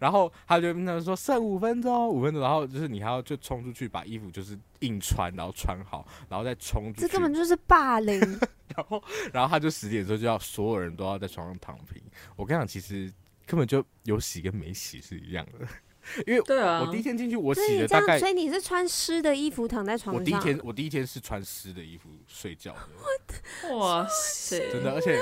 [0.01, 7.07] 然后他就跟他说剩五分钟，五分钟，然后就是你还要就冲出去把衣服就是硬穿，然后穿好，然后再冲出去。
[7.07, 8.21] 这根本就是霸凌。
[8.77, 12.01] 然后然后他就十点之后就要所有人都要在床上躺平。
[12.37, 13.13] 我跟你讲，其实
[13.45, 15.67] 根本就有洗跟没洗是一样的。
[16.27, 20.20] 因为对啊，我第一天进去，我洗了大概，所以你是穿湿的衣服躺在床上。
[20.20, 23.77] 我第一天，我第一天是穿湿的衣服睡觉的。
[23.77, 25.18] 哇塞，真的，而且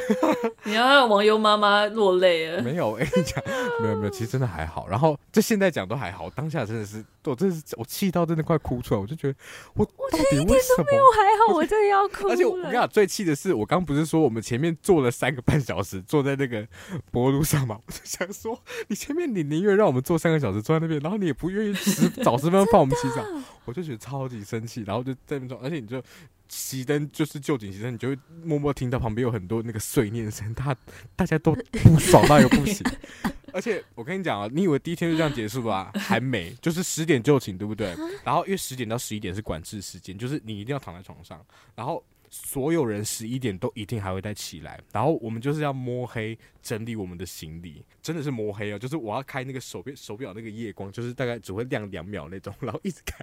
[0.64, 2.62] 你要让网友妈妈落泪了！
[2.62, 3.42] 没有，我跟你讲，
[3.80, 4.88] 没有没有，其实真的还好。
[4.88, 9.38] 然后这现在讲都还好，当下真的是，我真是我气到真的快哭出来，我就觉得
[9.74, 10.86] 我到底为什么？
[11.14, 12.28] 还好，我真的要哭。
[12.28, 16.66] 而且我跟你讲，最气的是，我刚不是说我们前面坐了三个半小时，坐在那个
[17.10, 18.58] 柏路上嘛，我就想说，
[18.88, 20.22] 你前面你宁愿让我们坐。
[20.22, 23.26] 三个小时坐在那边，然后你也不愿意十早十分钟放我们洗澡，
[23.64, 26.00] 我就觉得超级生气，然后就在那边，而且你就
[26.48, 30.76] 熄灯，就是就寝熄灯，你就会默默听到旁边有很多那个碎念声，他
[31.16, 32.86] 大家都不爽到又不行。
[33.52, 35.90] 而且我跟你讲啊，你以为第一天就这样结束吧？
[35.98, 37.94] 还没，就是十点就寝，对不对？
[38.24, 42.04] 然后因为十点到十一点是管制时间，就是你一定要躺在床上，然后。
[42.34, 53.18] 所有人十一点都一定还会再起来，然后我们就是要摸黑整理我们的行李，真的是摸黑哦，就是我要开那个手表手表那个夜光，就是大概只会亮两秒那种， 然后一直开，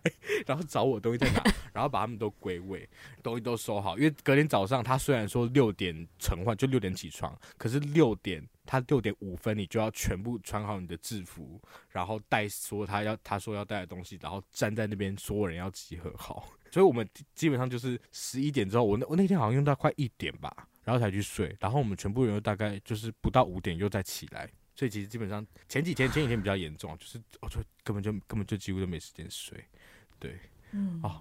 [0.45, 2.87] 然后找我东西在哪，然后把他们都归位，
[3.23, 16.47] 东西都收好，因为隔天早上他虽然说六点晨换，就六点起床，可是六点他六点五分你就要全部穿好你的制服，然后带所有他要他说要带的东西，然后站在那边，所有人要集合好。
[16.69, 21.57] 所以我们基本上就是十一点之后，我那我那天好像用到快一点吧，然后才去睡。
[21.59, 24.47] 然后我们全部人又大概就是不到五点又再起来。
[24.75, 29.65] 所以其实基本上前几天前几天比较严重，就是我就根本就根本就几乎都没时间睡。
[30.19, 30.39] 对，
[30.73, 31.19] 嗯，哦，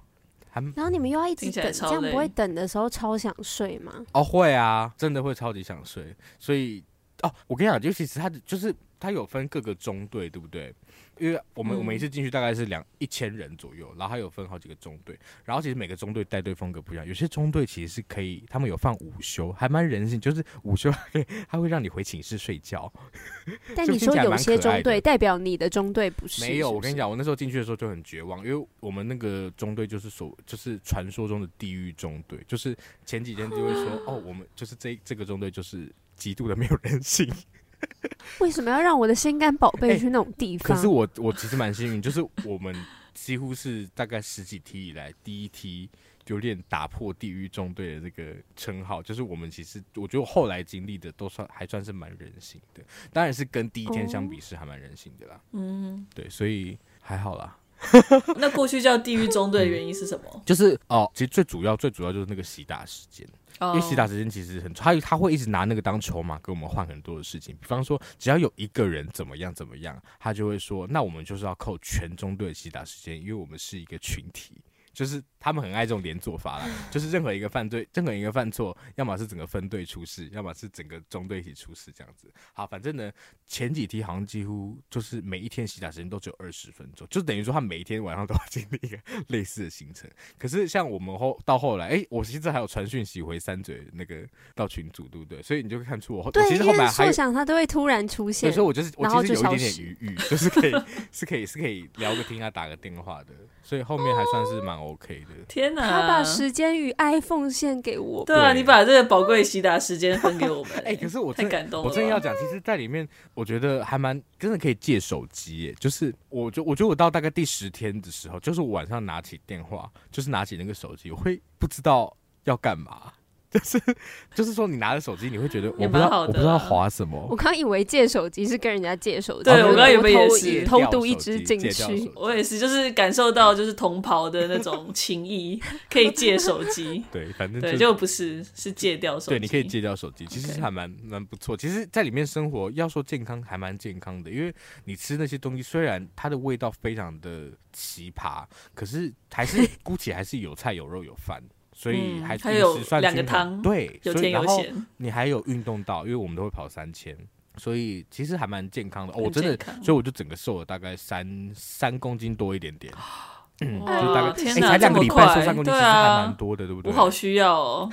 [0.51, 4.05] 还然后你们又要一直等，这样不会等的时候超想睡吗？
[4.13, 6.15] 哦，会啊，真的会超级想睡。
[6.39, 6.85] 所以
[7.23, 10.75] 哦，我跟你讲，尤其是他的就是他有分各个中队，对不对？
[11.19, 21.11] 因为我们、嗯、我们一次进去大概是两一千人左右，然后他有分好几个中队，然后其实每个中队带队风格不一样，有些中队其实是可以，他们有放午休，还蛮人性，就是午休还
[21.51, 22.93] 他会让你回寝室睡觉。
[23.75, 26.41] 但你说有些中队代表你的中队不是？
[26.43, 37.33] 没有，我跟你讲，我那时候进去的时候就很绝望，因为我们那个中队就是所就是传说中的地狱中队，就是前几天就会说 哦，我们就是这这个中队就是极度的没有人性。
[38.41, 40.69] 为什么要让我的心肝宝贝去那种地方？
[40.69, 42.75] 欸、可是我我其实蛮幸运，就是我们
[43.15, 45.89] 几乎是大概十几梯以来第一梯
[46.27, 49.01] 有点打破地狱中队的这个称号。
[49.01, 55.41] 就是我们其实我觉得后来经历的都算还算是蛮人性的，当然是跟第一天相比是还蛮人性的啦。
[55.53, 57.57] 嗯，对，所以还好啦。
[58.37, 60.25] 那过去叫地狱中队的原因是什么？
[60.35, 63.27] 嗯、 就是哦，其实最主要最主要就是那个洗打时间。
[63.61, 67.53] 因为洗打时间其实很，他他会一直拿那个当筹码，跟我们换很多的事情。
[67.61, 74.53] 比方说，只要有一个人怎么样怎么样，他就会说，那我们就是要扣全中队的洗打时间，因为我们是一个群体。
[74.93, 82.33] 就是他们很爱这种连坐法啦， 就是任何一个犯罪，任何一个犯错，要么是整个分队出事，要么是整个中队一起出事这样子。
[82.53, 83.11] 好，反正呢，
[83.47, 88.99] 前几题好像几乎就是每一天洗澡时间都只有二十分钟，就等于说他每一天晚上都要经历一个
[89.29, 90.11] 类似的行程。
[90.39, 95.43] 可是像我们后到后来，哎、欸，我现在还有传讯息回三嘴那个到群组，对不对？
[95.43, 100.73] 所以你就会看出我后，对，其实后面还想他都会突然出现，所以我就是我其实有一点点余裕，就是可以
[101.13, 103.33] 是可以是可以聊个天啊，打个电话的。
[103.63, 105.45] 所以后面还算是蛮 OK 的。
[105.49, 108.25] 天哪，他把时间与爱奉献给我。
[108.25, 110.73] 对啊，你把这个宝贵习答时间分给我们。
[110.85, 111.89] 哎、欸，可是我太感动了。
[111.89, 115.75] 我真的要讲，其实在里面，我觉得还蛮真的可以借手机耶。
[115.79, 123.13] 就是我就我觉得我到大概第十天的时候，就是我晚上拿起电话，就是拿起那个手机，我会不知道要干嘛。
[123.53, 123.81] 就是
[124.35, 127.27] 就是说，你拿着手机，你会觉得我不知道，我不知道滑什么。
[127.31, 132.13] 我刚以为借手机是跟人家借手机，对我刚以为也是偷渡一支进去。
[132.15, 135.59] 我也是，就是感受到就是同袍的那种情谊，
[135.91, 137.03] 可以借手机。
[137.11, 139.31] 对，反正对就不是是借掉手机。
[139.31, 141.57] 对，你可以借掉手机，其实还蛮蛮不错。
[141.57, 151.43] 其实，在里面生活要说健康，还蛮健康的，因为你吃那些东西，虽然它的味道非常的奇葩，可是还是姑且还是有菜有肉有饭。
[151.81, 154.85] 所以还还有两个汤，对，有甜有咸。
[154.97, 157.17] 你还有运动到，因为我们都会跑三千，
[157.57, 159.13] 所以其实还蛮健康的。
[159.17, 162.93] 我、哦、真的，所以我就整个瘦了大概三三公斤多一点点。
[163.61, 166.93] 嗯，就大概天哪，才两个礼拜瘦三公斤，其实还蛮多的，对不对？
[166.93, 167.91] 我好需要哦。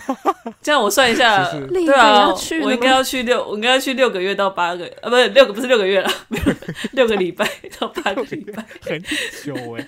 [0.62, 2.28] 这样我算一下， 对啊，
[2.64, 6.12] 我应该要去六，我应该要去六个月到八个，呃，不是六个，不是六个月了，
[6.92, 7.50] 六个礼拜
[7.80, 9.02] 到八个礼拜， 很
[9.44, 9.88] 久哎。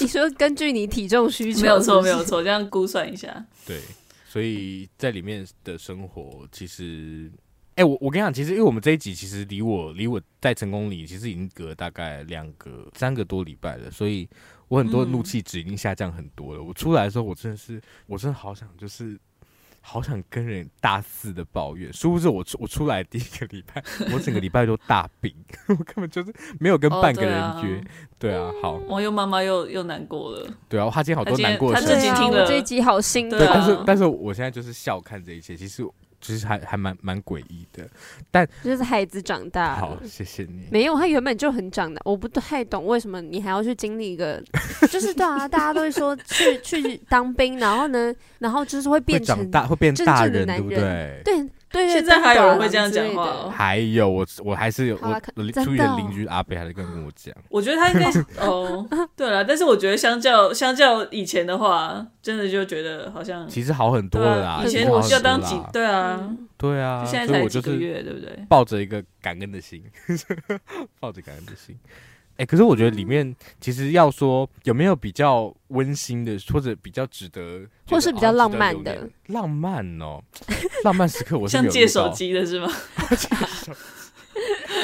[0.00, 3.44] 你说根据你体重需求，没有错，没有错，这样估算一下。
[3.66, 3.80] 对，
[4.28, 7.28] 所以在里面的生活，其实，
[7.74, 14.28] 哎，我我跟你讲，其实因为我们这一集其实离我离我在成功里，其实已经隔大概两个三个多礼拜了，所以。
[14.70, 16.60] 我很多怒气值已经下降很多了。
[16.60, 19.18] 嗯、我出来的时候，我真的是，我真的好想，就是
[19.80, 21.92] 好想跟人大肆的抱怨。
[21.92, 23.82] 殊不知，我出我出来第一个礼拜，
[24.14, 25.34] 我整个礼拜都大病，
[25.66, 27.82] 我根本就是没有跟半个人约。
[28.16, 30.48] 对啊，对啊，好，我又妈妈又又难过了。
[30.68, 31.94] 对啊，他今天好多难过的事情。
[31.96, 35.84] 他自己听了这一集好心对，但是但是我现在就是笑看这一切，其实。
[36.20, 37.88] 其实还还蛮蛮诡异的，
[38.30, 39.76] 但就是孩子长大。
[39.76, 40.66] 好，谢谢你。
[40.70, 44.42] 没有，他原本就很长大，我不太懂为什么你还要去经历一个，
[44.90, 51.22] 就是对啊，大家都会说去去当兵，然后呢，然后就是会变成长大，会变大人，对不对？
[51.24, 51.48] 对。
[51.72, 53.48] 对，现在还有人会这样讲话。
[53.48, 55.20] 还有我，我还是有我
[55.62, 57.32] 出远邻居阿北还在跟我讲。
[57.48, 58.10] 我觉得他应该
[58.44, 58.84] 哦，
[59.16, 64.62] 对了，但是我觉得相较相较以前的话，真的就觉得好像其实好很多了啦。
[64.66, 68.44] 以前我要当几对啊，对啊，现在才几个月，对不对？
[68.48, 69.84] 抱着一个感恩的心，
[70.98, 71.78] 抱着感恩的心。
[72.40, 80.22] 哎，可是我觉得里面其实要说有没有比较温馨的，或者比较值得，或是比较浪漫的浪漫哦，
[80.82, 82.72] 浪漫时刻我是像借手机的是吗？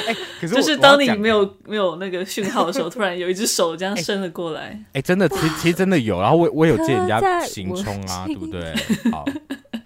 [0.05, 4.79] 哎，可是就是当你没有没有那个讯号的时候，突然有一只手这样伸了过来。
[4.93, 8.71] 哎，真的，其实其实真的有，然后我我有借人家行充啊，对不对？
[9.11, 9.25] 好。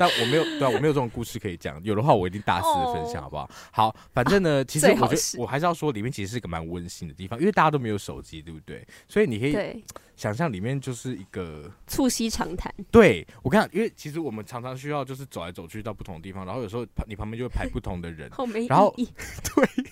[0.01, 1.79] 但我没有，对啊，我没有这种故事可以讲。
[1.83, 3.47] 有的话，我一定大肆的分享，好不好？
[3.71, 8.83] 好，反正呢， 其实我觉得我还是要说，里面其实是一个蛮温馨的地方，因为大家都没有手机，对不对？
[9.07, 9.83] 所以你可以
[10.15, 12.73] 想象里面就是一个促膝长谈。
[12.89, 18.27] 对，我跟你讲，因为其实我们常常需要就是走来走去到不同的地方，然后有时候你旁边就会排不同的人，
[18.67, 19.85] 然后 对，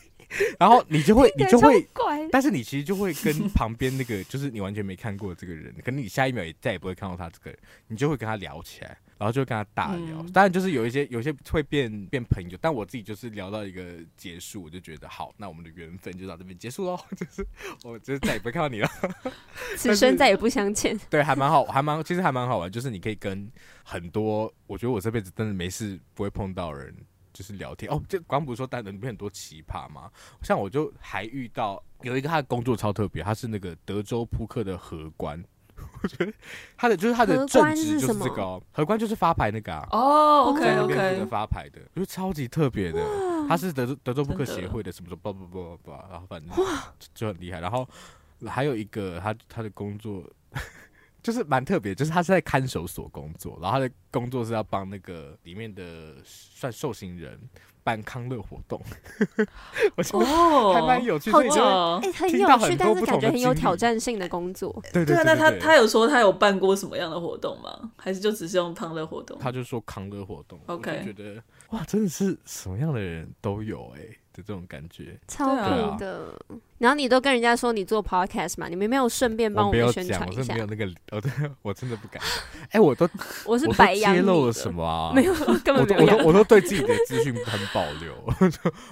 [0.60, 1.88] 然后你就会你就会
[2.32, 8.98] 但是你其实就会跟旁边那个就是你完全没看过这个人，可能你下一秒也再也不会看到他这个人，你就会跟他聊起来。
[9.20, 13.84] 然后就跟他大聊，嗯、当然就是有一些有一些会变变朋友，但我自己就是聊到一个
[14.16, 17.46] 结束，我就觉得好，那我们的缘分就到这边结束喽， 就是
[17.84, 18.90] 我就是再也不会看到你了，
[19.76, 20.98] 此生再也不相见。
[21.10, 23.52] 对，还蛮好，还蛮其实还蛮好玩，就是你可以跟
[23.84, 26.96] 很多我觉得我这辈子真的没事不会碰到人，
[27.40, 28.04] 就是聊天哦。
[28.10, 30.12] 这刚不是说带的里面很多奇葩吗？
[30.42, 35.42] 像我就还遇到有一个他的工作超特别，他是那个德州扑克的荷官。
[36.04, 36.34] 我觉得
[36.76, 39.88] 他的就是他的正职就是这个、哦，荷官就是发牌那个啊。
[39.92, 43.02] 哦，OK OK，发牌的，就是超级特别的。
[43.48, 46.54] 他是德州德州扑克协会的什么什么不不不不，然后反正
[47.14, 47.62] 就很厉害。
[47.62, 47.88] 然后
[48.46, 50.30] 还有一个他他的工作
[51.22, 57.40] 就是蛮特别，就是他是在看守所工作，然后他的工作是要帮那个里面的算受刑人。
[57.82, 58.80] 办康乐活动，
[59.96, 64.84] 我觉得还蛮有趣的，哎，很有趣，但是感觉很有挑战性的工作。
[64.94, 67.90] 对对，那他他有说他有办过什么样的活动吗？
[67.96, 69.40] 还是就只是用康乐活动？
[69.40, 70.60] 他就说康乐活动。
[70.68, 74.02] OK，觉得哇，真的是什么样的人都有哎。
[74.42, 76.34] 这种感觉超酷的，
[76.78, 80.54] 然后你都跟人家说你做 podcast 嘛，你们没有顺便帮我们宣传一下？
[80.54, 82.22] 没有那个，我真我真的不敢。
[82.72, 83.08] 哎，我都
[83.46, 85.12] 我是白羊揭露了什么啊？
[85.16, 85.34] 没有，
[85.64, 88.14] 根本我都我都对自己的资讯很保留。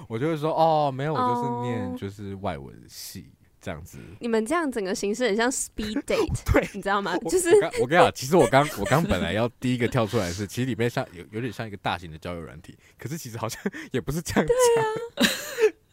[0.08, 3.32] 我就会说哦，没有，我就是念就是外文系。
[3.60, 7.16] 这样子，你们这样整个形式很像 speed date，对，你知道吗？
[7.28, 7.50] 就是
[7.80, 13.60] 我跟你讲，其实我刚我刚本来要第一个跳出来是，其实里面像有有点像一个大型的交友软体，可是其实好像
[13.92, 14.46] 也不是这样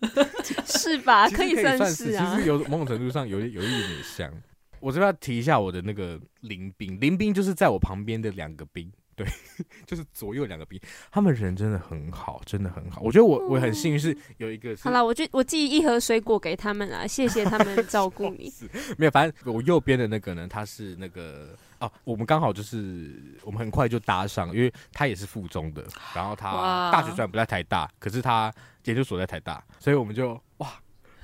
[0.01, 0.29] 讲，啊、
[0.65, 1.29] 是吧？
[1.33, 4.31] 可以算是啊，其实有某种程度上有有一点点像。
[4.81, 8.91] 我这边要提一下我的那个林兵，林兵就是在我旁边的两个兵。
[9.15, 9.25] 对，
[9.87, 13.01] 就是左右两个兵，他们人真的很好，真的很好。
[13.01, 14.75] 我觉得我我很幸运是有一个。
[14.81, 18.51] 好了，我就我寄一盒水果给他们啊，谢谢他们照顾你。
[18.97, 28.53] 没有，反正我右边的那个呢，他是那个哦，我们刚好就是我们很快就搭上，因为他也是附中的，然后他大学虽然不在台大，可是他
[28.83, 30.69] 研究所在台大，所以我们就哇。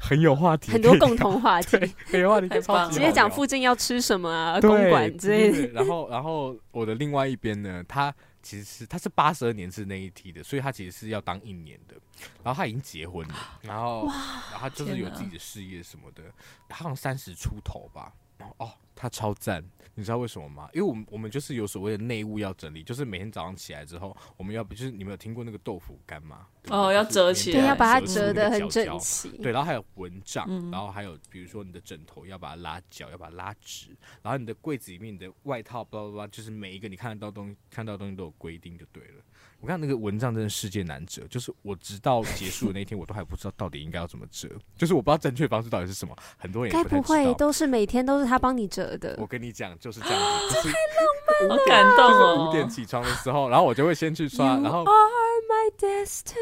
[0.01, 2.49] 很有话题，很多共同话题，很有话题，
[2.91, 5.67] 直接讲附近要吃什么啊，公馆之类的。
[5.73, 11.95] 然后，然后我的另外一边呢，他其实是他是八十二年是那一梯的，所以他其实是要当一年的。
[12.43, 14.05] 然后他已经结婚了，然后，
[14.51, 16.23] 然后他就是有自己的事业什么的，
[16.67, 18.11] 他好像三十出头吧。
[18.57, 19.63] 哦，他超赞。
[19.93, 20.69] 你知道为什么吗？
[20.73, 26.47] 因为我们我们就是有所谓的内务要整理，就是每天早上起来之后，我们要不就是你们有听过那个豆腐干吗？
[26.69, 29.29] 哦，要折起来，对，要把它折得很整齐。
[29.37, 33.89] 对，然后还有蚊帐，嗯、然后还有比如说你的枕头要把它拉脚，要把它拉直，
[34.21, 39.21] 然后你的柜子里面你的外套，巴拉巴拉，就是每一个你看得到东西，看到东西都有规定就对了。
[39.61, 46.15] 我看那个蚊帐真的世界难折，就是我直到结束的那天，我都还不知道到底应该要怎么折，就是我不知道正确方式到底是什么。
[46.35, 49.15] 很多人该不，不会都是每天都是他帮你折的？
[49.19, 52.49] 我跟你讲，就是这样子， 就是、太浪漫了，好感动哦！
[52.49, 54.83] 五点起床的时候，然后我就会先去刷，然后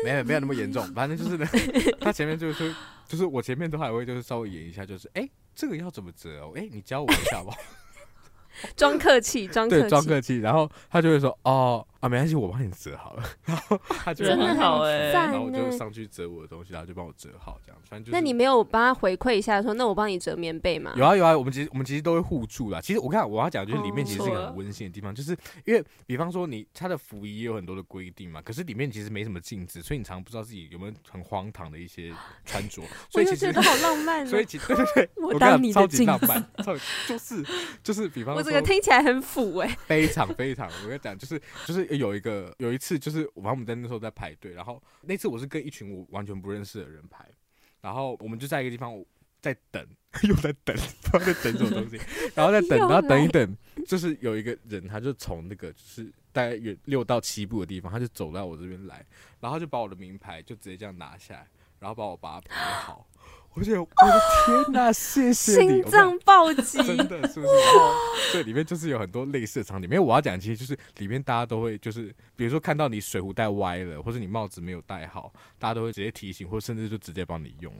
[0.06, 1.46] 没有没有那么严重，反正就是呢，
[2.00, 2.74] 他前面就是
[3.06, 6.54] 就是我前面都还会就是稍微演一下，就是哎、欸，这个要怎么折哦？
[6.56, 7.54] 哎、欸，你教我一下吧。
[8.76, 13.24] 装客气，装对，装客气，然后他就会说：“哦啊，没关系，我帮你折好了。
[13.46, 17.82] ”然后他就很好哎，然后我就上去折我的东西，然后就帮我折好，这样。
[17.90, 22.80] 反正就是、那你没有帮他回馈一下，说：“那我帮你折棉被吗？”有啊有啊，我们其实我们其实都会互助啦。
[22.80, 25.36] 其实我看我要讲，就是里面其实是一个很温馨的地方，哦、就是
[25.66, 32.14] 因为比方说你他的服仪也有很多的规定嘛，可是里面其实没什么镜子，所以你常常不知道自己有没有很荒唐的一些
[32.46, 32.82] 穿着。
[33.10, 34.30] 所以其实觉得好浪漫、喔。
[34.30, 36.50] 所以其实对对对，我当你的镜子，超级浪漫，
[37.08, 37.44] 就是
[37.84, 40.70] 就是比方说，我这个听起来很腐哎、欸，非常非常。
[40.84, 47.26] 我跟你讲，就是就是有一个有一次，就是我们在那时候在排队，然后那次我是跟一群我完全不认识的人排，
[47.82, 49.04] 然后我们就在一个地方
[49.42, 49.86] 在等，
[50.28, 52.00] 又在等， 不知道在等什么东西，
[52.36, 59.06] 然后在等，然后等一等，就是有一个人，他就从那个就是大概有六到七步的地方，他就走到我这边来，
[59.40, 61.48] 然后就把我的名牌就直接这样拿下来，
[61.80, 63.09] 然后把我把它排好。
[63.60, 65.68] 我觉得我的天哪， 谢谢你！
[65.68, 67.52] 心脏暴击，真的是不是？
[68.32, 69.90] 对，里面就是有很多类似的场景。
[69.90, 77.74] 因为我要讲，其实就是里面大家都会，就是比如说看到你水壶戴歪了，或者你帽子没有戴好，大家都会直接提醒，或甚至就直接帮你用。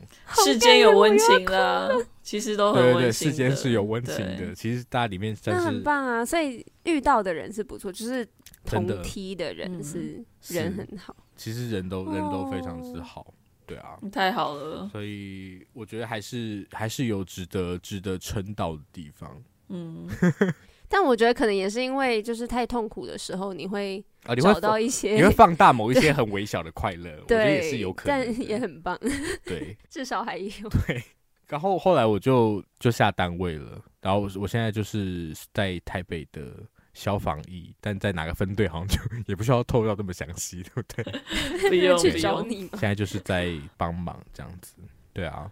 [0.44, 1.90] 世间有温情了，
[2.22, 2.84] 其实都很。
[2.84, 4.54] 对对对，世间是有温情的。
[4.54, 6.26] 其实大家里面真是很棒啊！
[6.26, 8.28] 所以遇到的人是不错，就是
[8.66, 11.16] 同梯的人是人很好。
[11.38, 13.34] 其实人都人都非常之好。
[13.70, 19.42] 对啊，太好了，所以我觉得还是还是有值得值得称道的地方。
[19.70, 20.08] 嗯，
[20.90, 24.04] 但我觉得可能也是因为就是太痛苦的时候，你会
[24.42, 29.00] 找到一些，啊、你，会你会放大某一些很微小的快乐，对我觉得也是有可能，但也很棒。
[29.46, 30.70] 对， 至少还有。
[30.88, 31.04] 对，
[31.48, 36.52] 然后后来我就就下单位了，然后我现在就是在台北的
[37.00, 41.04] 消防役，但在哪个分队好像就 也不需要透露这么详细，对不对？
[41.70, 44.74] 不用去找你现在就是在帮忙这样子，
[45.14, 45.50] 对啊。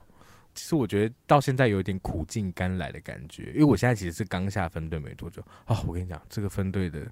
[0.54, 5.86] 其实我觉得到现在有点苦尽甘来的感觉，因为我现在其实是刚下分队没多久啊、哦。
[5.88, 7.08] 我跟你讲，这个分队的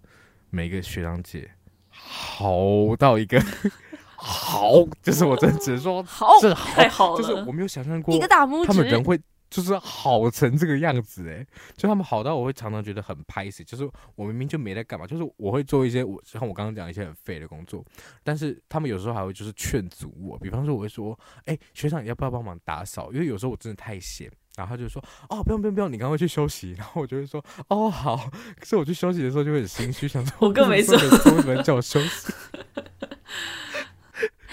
[0.50, 1.50] 每个学长姐
[1.90, 3.42] 好到一个
[4.18, 9.18] 好，就是我真的只能说好，这好太好了，就是我没有想象过一个大拇指，他们人会。
[9.50, 11.46] 就是好成这个样子哎，
[11.78, 13.64] 就他们好到我会常常觉得很拍死。
[13.64, 17.86] 就是我明明就没在干嘛，就是我会做一些我像我刚刚讲一些很废的工作，
[18.24, 20.38] 但是他们有时候还会就是劝阻我。
[20.40, 23.12] 比方说我会说，哎、欸，学长你要不要帮忙打扫？
[23.14, 26.74] 因为有时候我真的太闲，然后他就说，哦，不用不用不用，你赶快去休息。
[26.74, 28.30] 然后我就会说，哦好。
[28.60, 32.34] 可是我去休息的时候就会很心虚，想说我更没说，为什么叫我休息？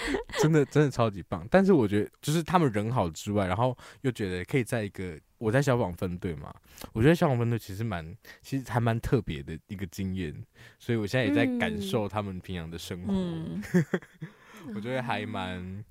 [0.39, 6.53] 真的真的超级棒，但是我觉得就是他们人好之外，然后又觉得可以在一个我在消防分队嘛，
[6.93, 10.33] 我觉得消防分队其实蛮其实还蛮特别的一个经验，
[10.79, 13.63] 所以我现在也在感受他们平常的生活，嗯、
[14.75, 15.83] 我觉得还蛮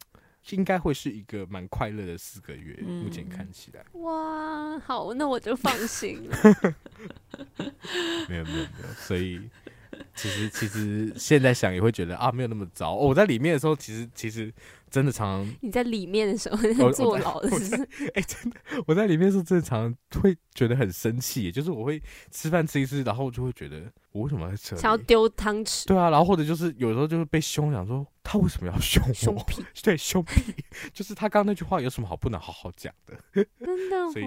[0.50, 3.84] 应该会是一个蛮快乐的四个月，嗯、目前看起来。
[4.00, 6.36] 哇，好，那我就放心了。
[8.28, 9.48] 没有没有没有，所以。
[10.14, 12.92] 其实其实现在想也会觉得啊，没有那么糟。
[12.92, 14.52] 哦，我在里面的时候，其实其实
[14.90, 15.54] 真的常常。
[15.60, 17.74] 你在里面的时候坐牢的是？
[18.14, 21.50] 哎、欸，真的，我在里面的时候，真的常常会觉得很生气。
[21.52, 23.82] 就是我会吃饭吃一次，然后就会觉得
[24.12, 24.82] 我为什么在这里？
[24.82, 25.86] 想要丢汤匙？
[25.86, 29.12] 对啊，然后或者就是有时候就会被凶，想说他为什么要凶我？
[29.14, 29.64] 凶屁！
[29.82, 30.54] 对，凶屁！
[30.92, 33.14] 就是他刚刚那句话有什么好不能好好讲的？
[33.34, 34.12] 真的、哦。
[34.12, 34.26] 所以，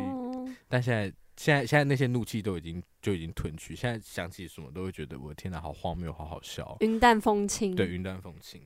[0.67, 1.11] 但现在。
[1.37, 7.75] 现在现在那些怒气都已经就已经褪去，现在想起什么都会觉得我的天哪，好荒谬，好好笑，云淡风轻。
[7.75, 8.61] 对，云淡风轻。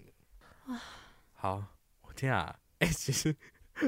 [0.68, 0.80] 哇
[1.34, 1.64] 好，
[2.04, 3.36] 我天啊，哎、欸，其实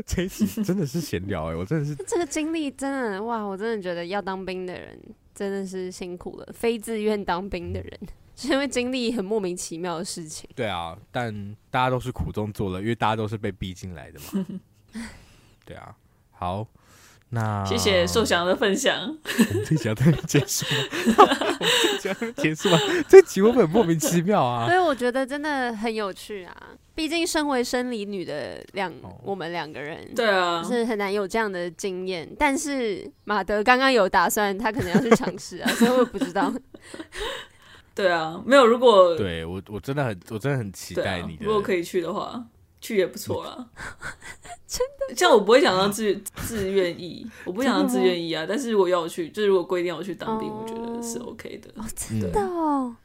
[0.06, 5.00] 这一集真的是闲聊哎、欸，我真的是 这个经历真的哇，我真的觉得要当兵的人
[5.36, 8.00] 真的是辛苦了，非自愿当兵的人，
[8.36, 10.50] 是 因为经历很莫名其妙的事情。
[10.56, 14.46] 对啊，但大家都是苦中作乐，因为大家都是被逼进来的嘛。
[15.64, 15.96] 对啊，
[16.32, 16.68] 好。
[17.34, 19.04] 那谢谢寿祥的分享。
[19.04, 20.66] 我们这集要结束
[21.16, 21.26] 吗？
[21.60, 22.78] 我们这集要结束吗？
[23.08, 24.68] 这集会不会很莫名其妙啊？
[24.70, 26.54] 所以我觉得真的很有趣啊！
[26.94, 28.92] 毕竟身为生理女的两，
[29.24, 32.30] 我们两个人，对啊，是很难有这样的经验。
[32.38, 36.54] 但是马德刚刚有打算，他可能要去尝试啊， 所以我也不知道。
[37.96, 38.68] 对啊，没有。
[38.68, 41.46] 如果对我，我真的很，我真的很期待你的。
[41.46, 42.44] 如果可以去的话。
[42.82, 43.70] 去也不错啦，
[44.68, 45.16] 真的。
[45.16, 48.46] 像我不会想当自自愿意，我不想当自愿意啊。
[48.50, 51.70] 但是如果要我去，就是如果规定要我去当兵，我觉得是 OK 的。
[51.76, 52.96] 哦，真的哦，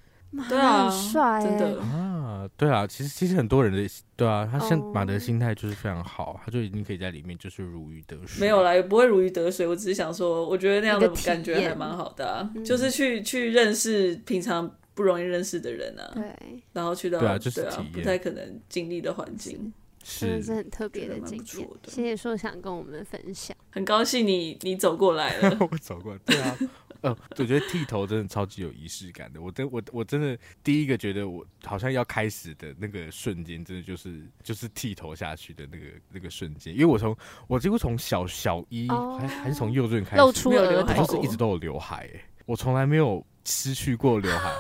[0.49, 2.87] 对啊，很帅，真的啊，对啊。
[2.87, 8.41] 其实其实很多人的对啊，他像马德心态就是非常好，他就已经可以在里面就是如鱼得水。
[8.41, 9.67] 没有啦，也不会如鱼得水。
[9.67, 14.71] 我只是想说，我觉得那样的感觉还蛮好的啊，就是去去认识平常。
[14.97, 19.71] 不容易认识的人啊，对，然后去到对啊，就是体验，不太可能经历的环境，
[20.03, 20.55] 是是。
[20.55, 21.69] 很特别的经验。
[21.87, 26.59] 谢谢说想跟我们分享，很高兴你你走过来了， 我走过来，对啊，
[27.03, 29.41] 呃，我觉得剃头真的超级有仪式感的。
[29.43, 37.15] 我真我我真的第一个觉得我好像要开始的那个瞬间，真的就是就是剃头下去的那个那个瞬间，因为我从
[37.47, 44.51] 我几乎从小小一还还是从幼稚园开始露出了刘海，就是一直都有刘海，哎，我从来没有失去过刘海。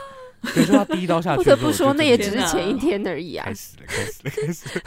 [0.46, 3.44] 所以说他第一刀下去，不得不说，那也只是前一天而已啊！
[3.46, 4.84] 开始了，开始了，开始了，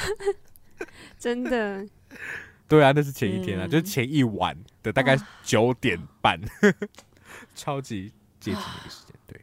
[1.19, 1.85] 真的。
[2.67, 6.39] 对啊，那是前一天啊，嗯、就是前一晚的大概九点半，
[7.55, 9.15] 超级接近那个时间。
[9.27, 9.41] 对，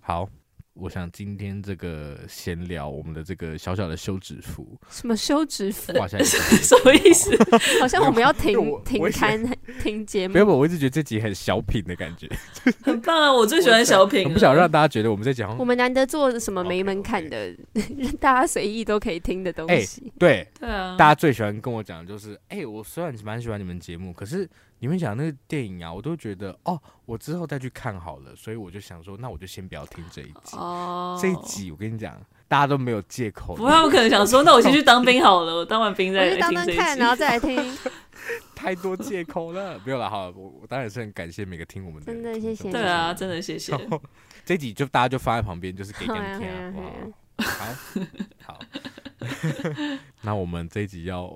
[0.00, 0.28] 好。
[0.74, 5.92] 我想今天这个闲聊，我们的这个小小的休止符，什么休止符？
[6.16, 7.36] 什么意思？
[7.78, 9.44] 好像我们要停停刊
[9.82, 10.34] 停节目。
[10.34, 12.26] 没有，我一直觉得这集很小品的感觉，
[12.82, 13.30] 很棒啊！
[13.32, 15.56] 我最喜欢小品，我不想让大家觉得我们在讲。
[15.58, 20.10] 我们难得做什么没门槛的，让大家随意都可以听的东西。
[20.18, 24.48] 对对啊，大家最喜欢跟我讲的就是，哎，我虽然蛮喜欢你们节目，可是。
[24.82, 26.76] 你们讲那个电影啊，我都觉得哦，
[27.06, 30.56] 我之后再去看好了，所以我就想说，那我就先不要听这一集。
[30.56, 33.54] 哦，这一集我跟你讲，大家都没有借口。
[33.54, 37.78] 不会，我可能想说，那我先去当兵好了，我当完兵再来听这一集，然后再来听。
[38.56, 40.32] 太多借口了，没有了哈。
[40.34, 42.68] 我我当然是很感谢每个听我们的，真的谢谢。
[42.72, 43.72] 对啊，真的谢谢。
[44.44, 46.72] 这一集就大家就放在旁边，就是给你们听啊。
[46.74, 46.82] 好，
[47.42, 48.58] 好。
[50.22, 51.28] 那我们这一集要。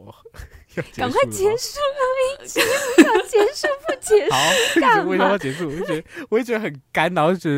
[0.95, 4.31] 赶快结束了，一集要结束不结束？
[4.35, 5.05] 好？
[5.05, 5.69] 为什么要结束？
[5.69, 7.49] 我就觉得，我也觉得很干，然后就觉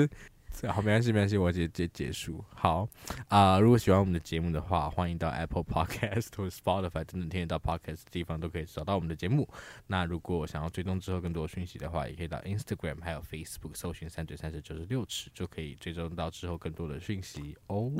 [0.63, 2.45] 得好，没关系，没关系，我直接结束。
[2.55, 2.89] 好
[3.27, 9.49] 啊、呃，如果喜欢我们的节目的话，欢迎到 Apple Podcast 或 Spotify 等等听得到 Podcast 的地方都可以找到我们的节目。
[9.89, 17.91] 那如果想要追踪之后更多的讯息的话，也可以到 Instagram 还有 Facebook 搜寻三嘴三十九十六尺，就可以追踪到之后更多的讯息哦。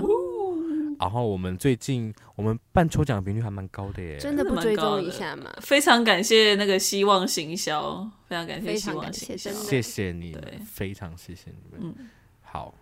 [0.99, 5.51] 然后我们最近我们办抽奖频率还蛮高的耶，真的不追踪一下吗？
[5.61, 11.95] 非常感谢那个希望行销，非常感谢希望行销，谢谢你们，非常谢谢你们。
[11.99, 12.09] 嗯，
[12.43, 12.75] 好，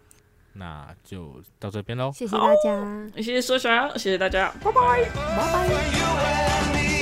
[0.54, 6.95] 那就到这边喽，谢谢大家，谢谢说啥，谢谢大家，拜拜，拜拜。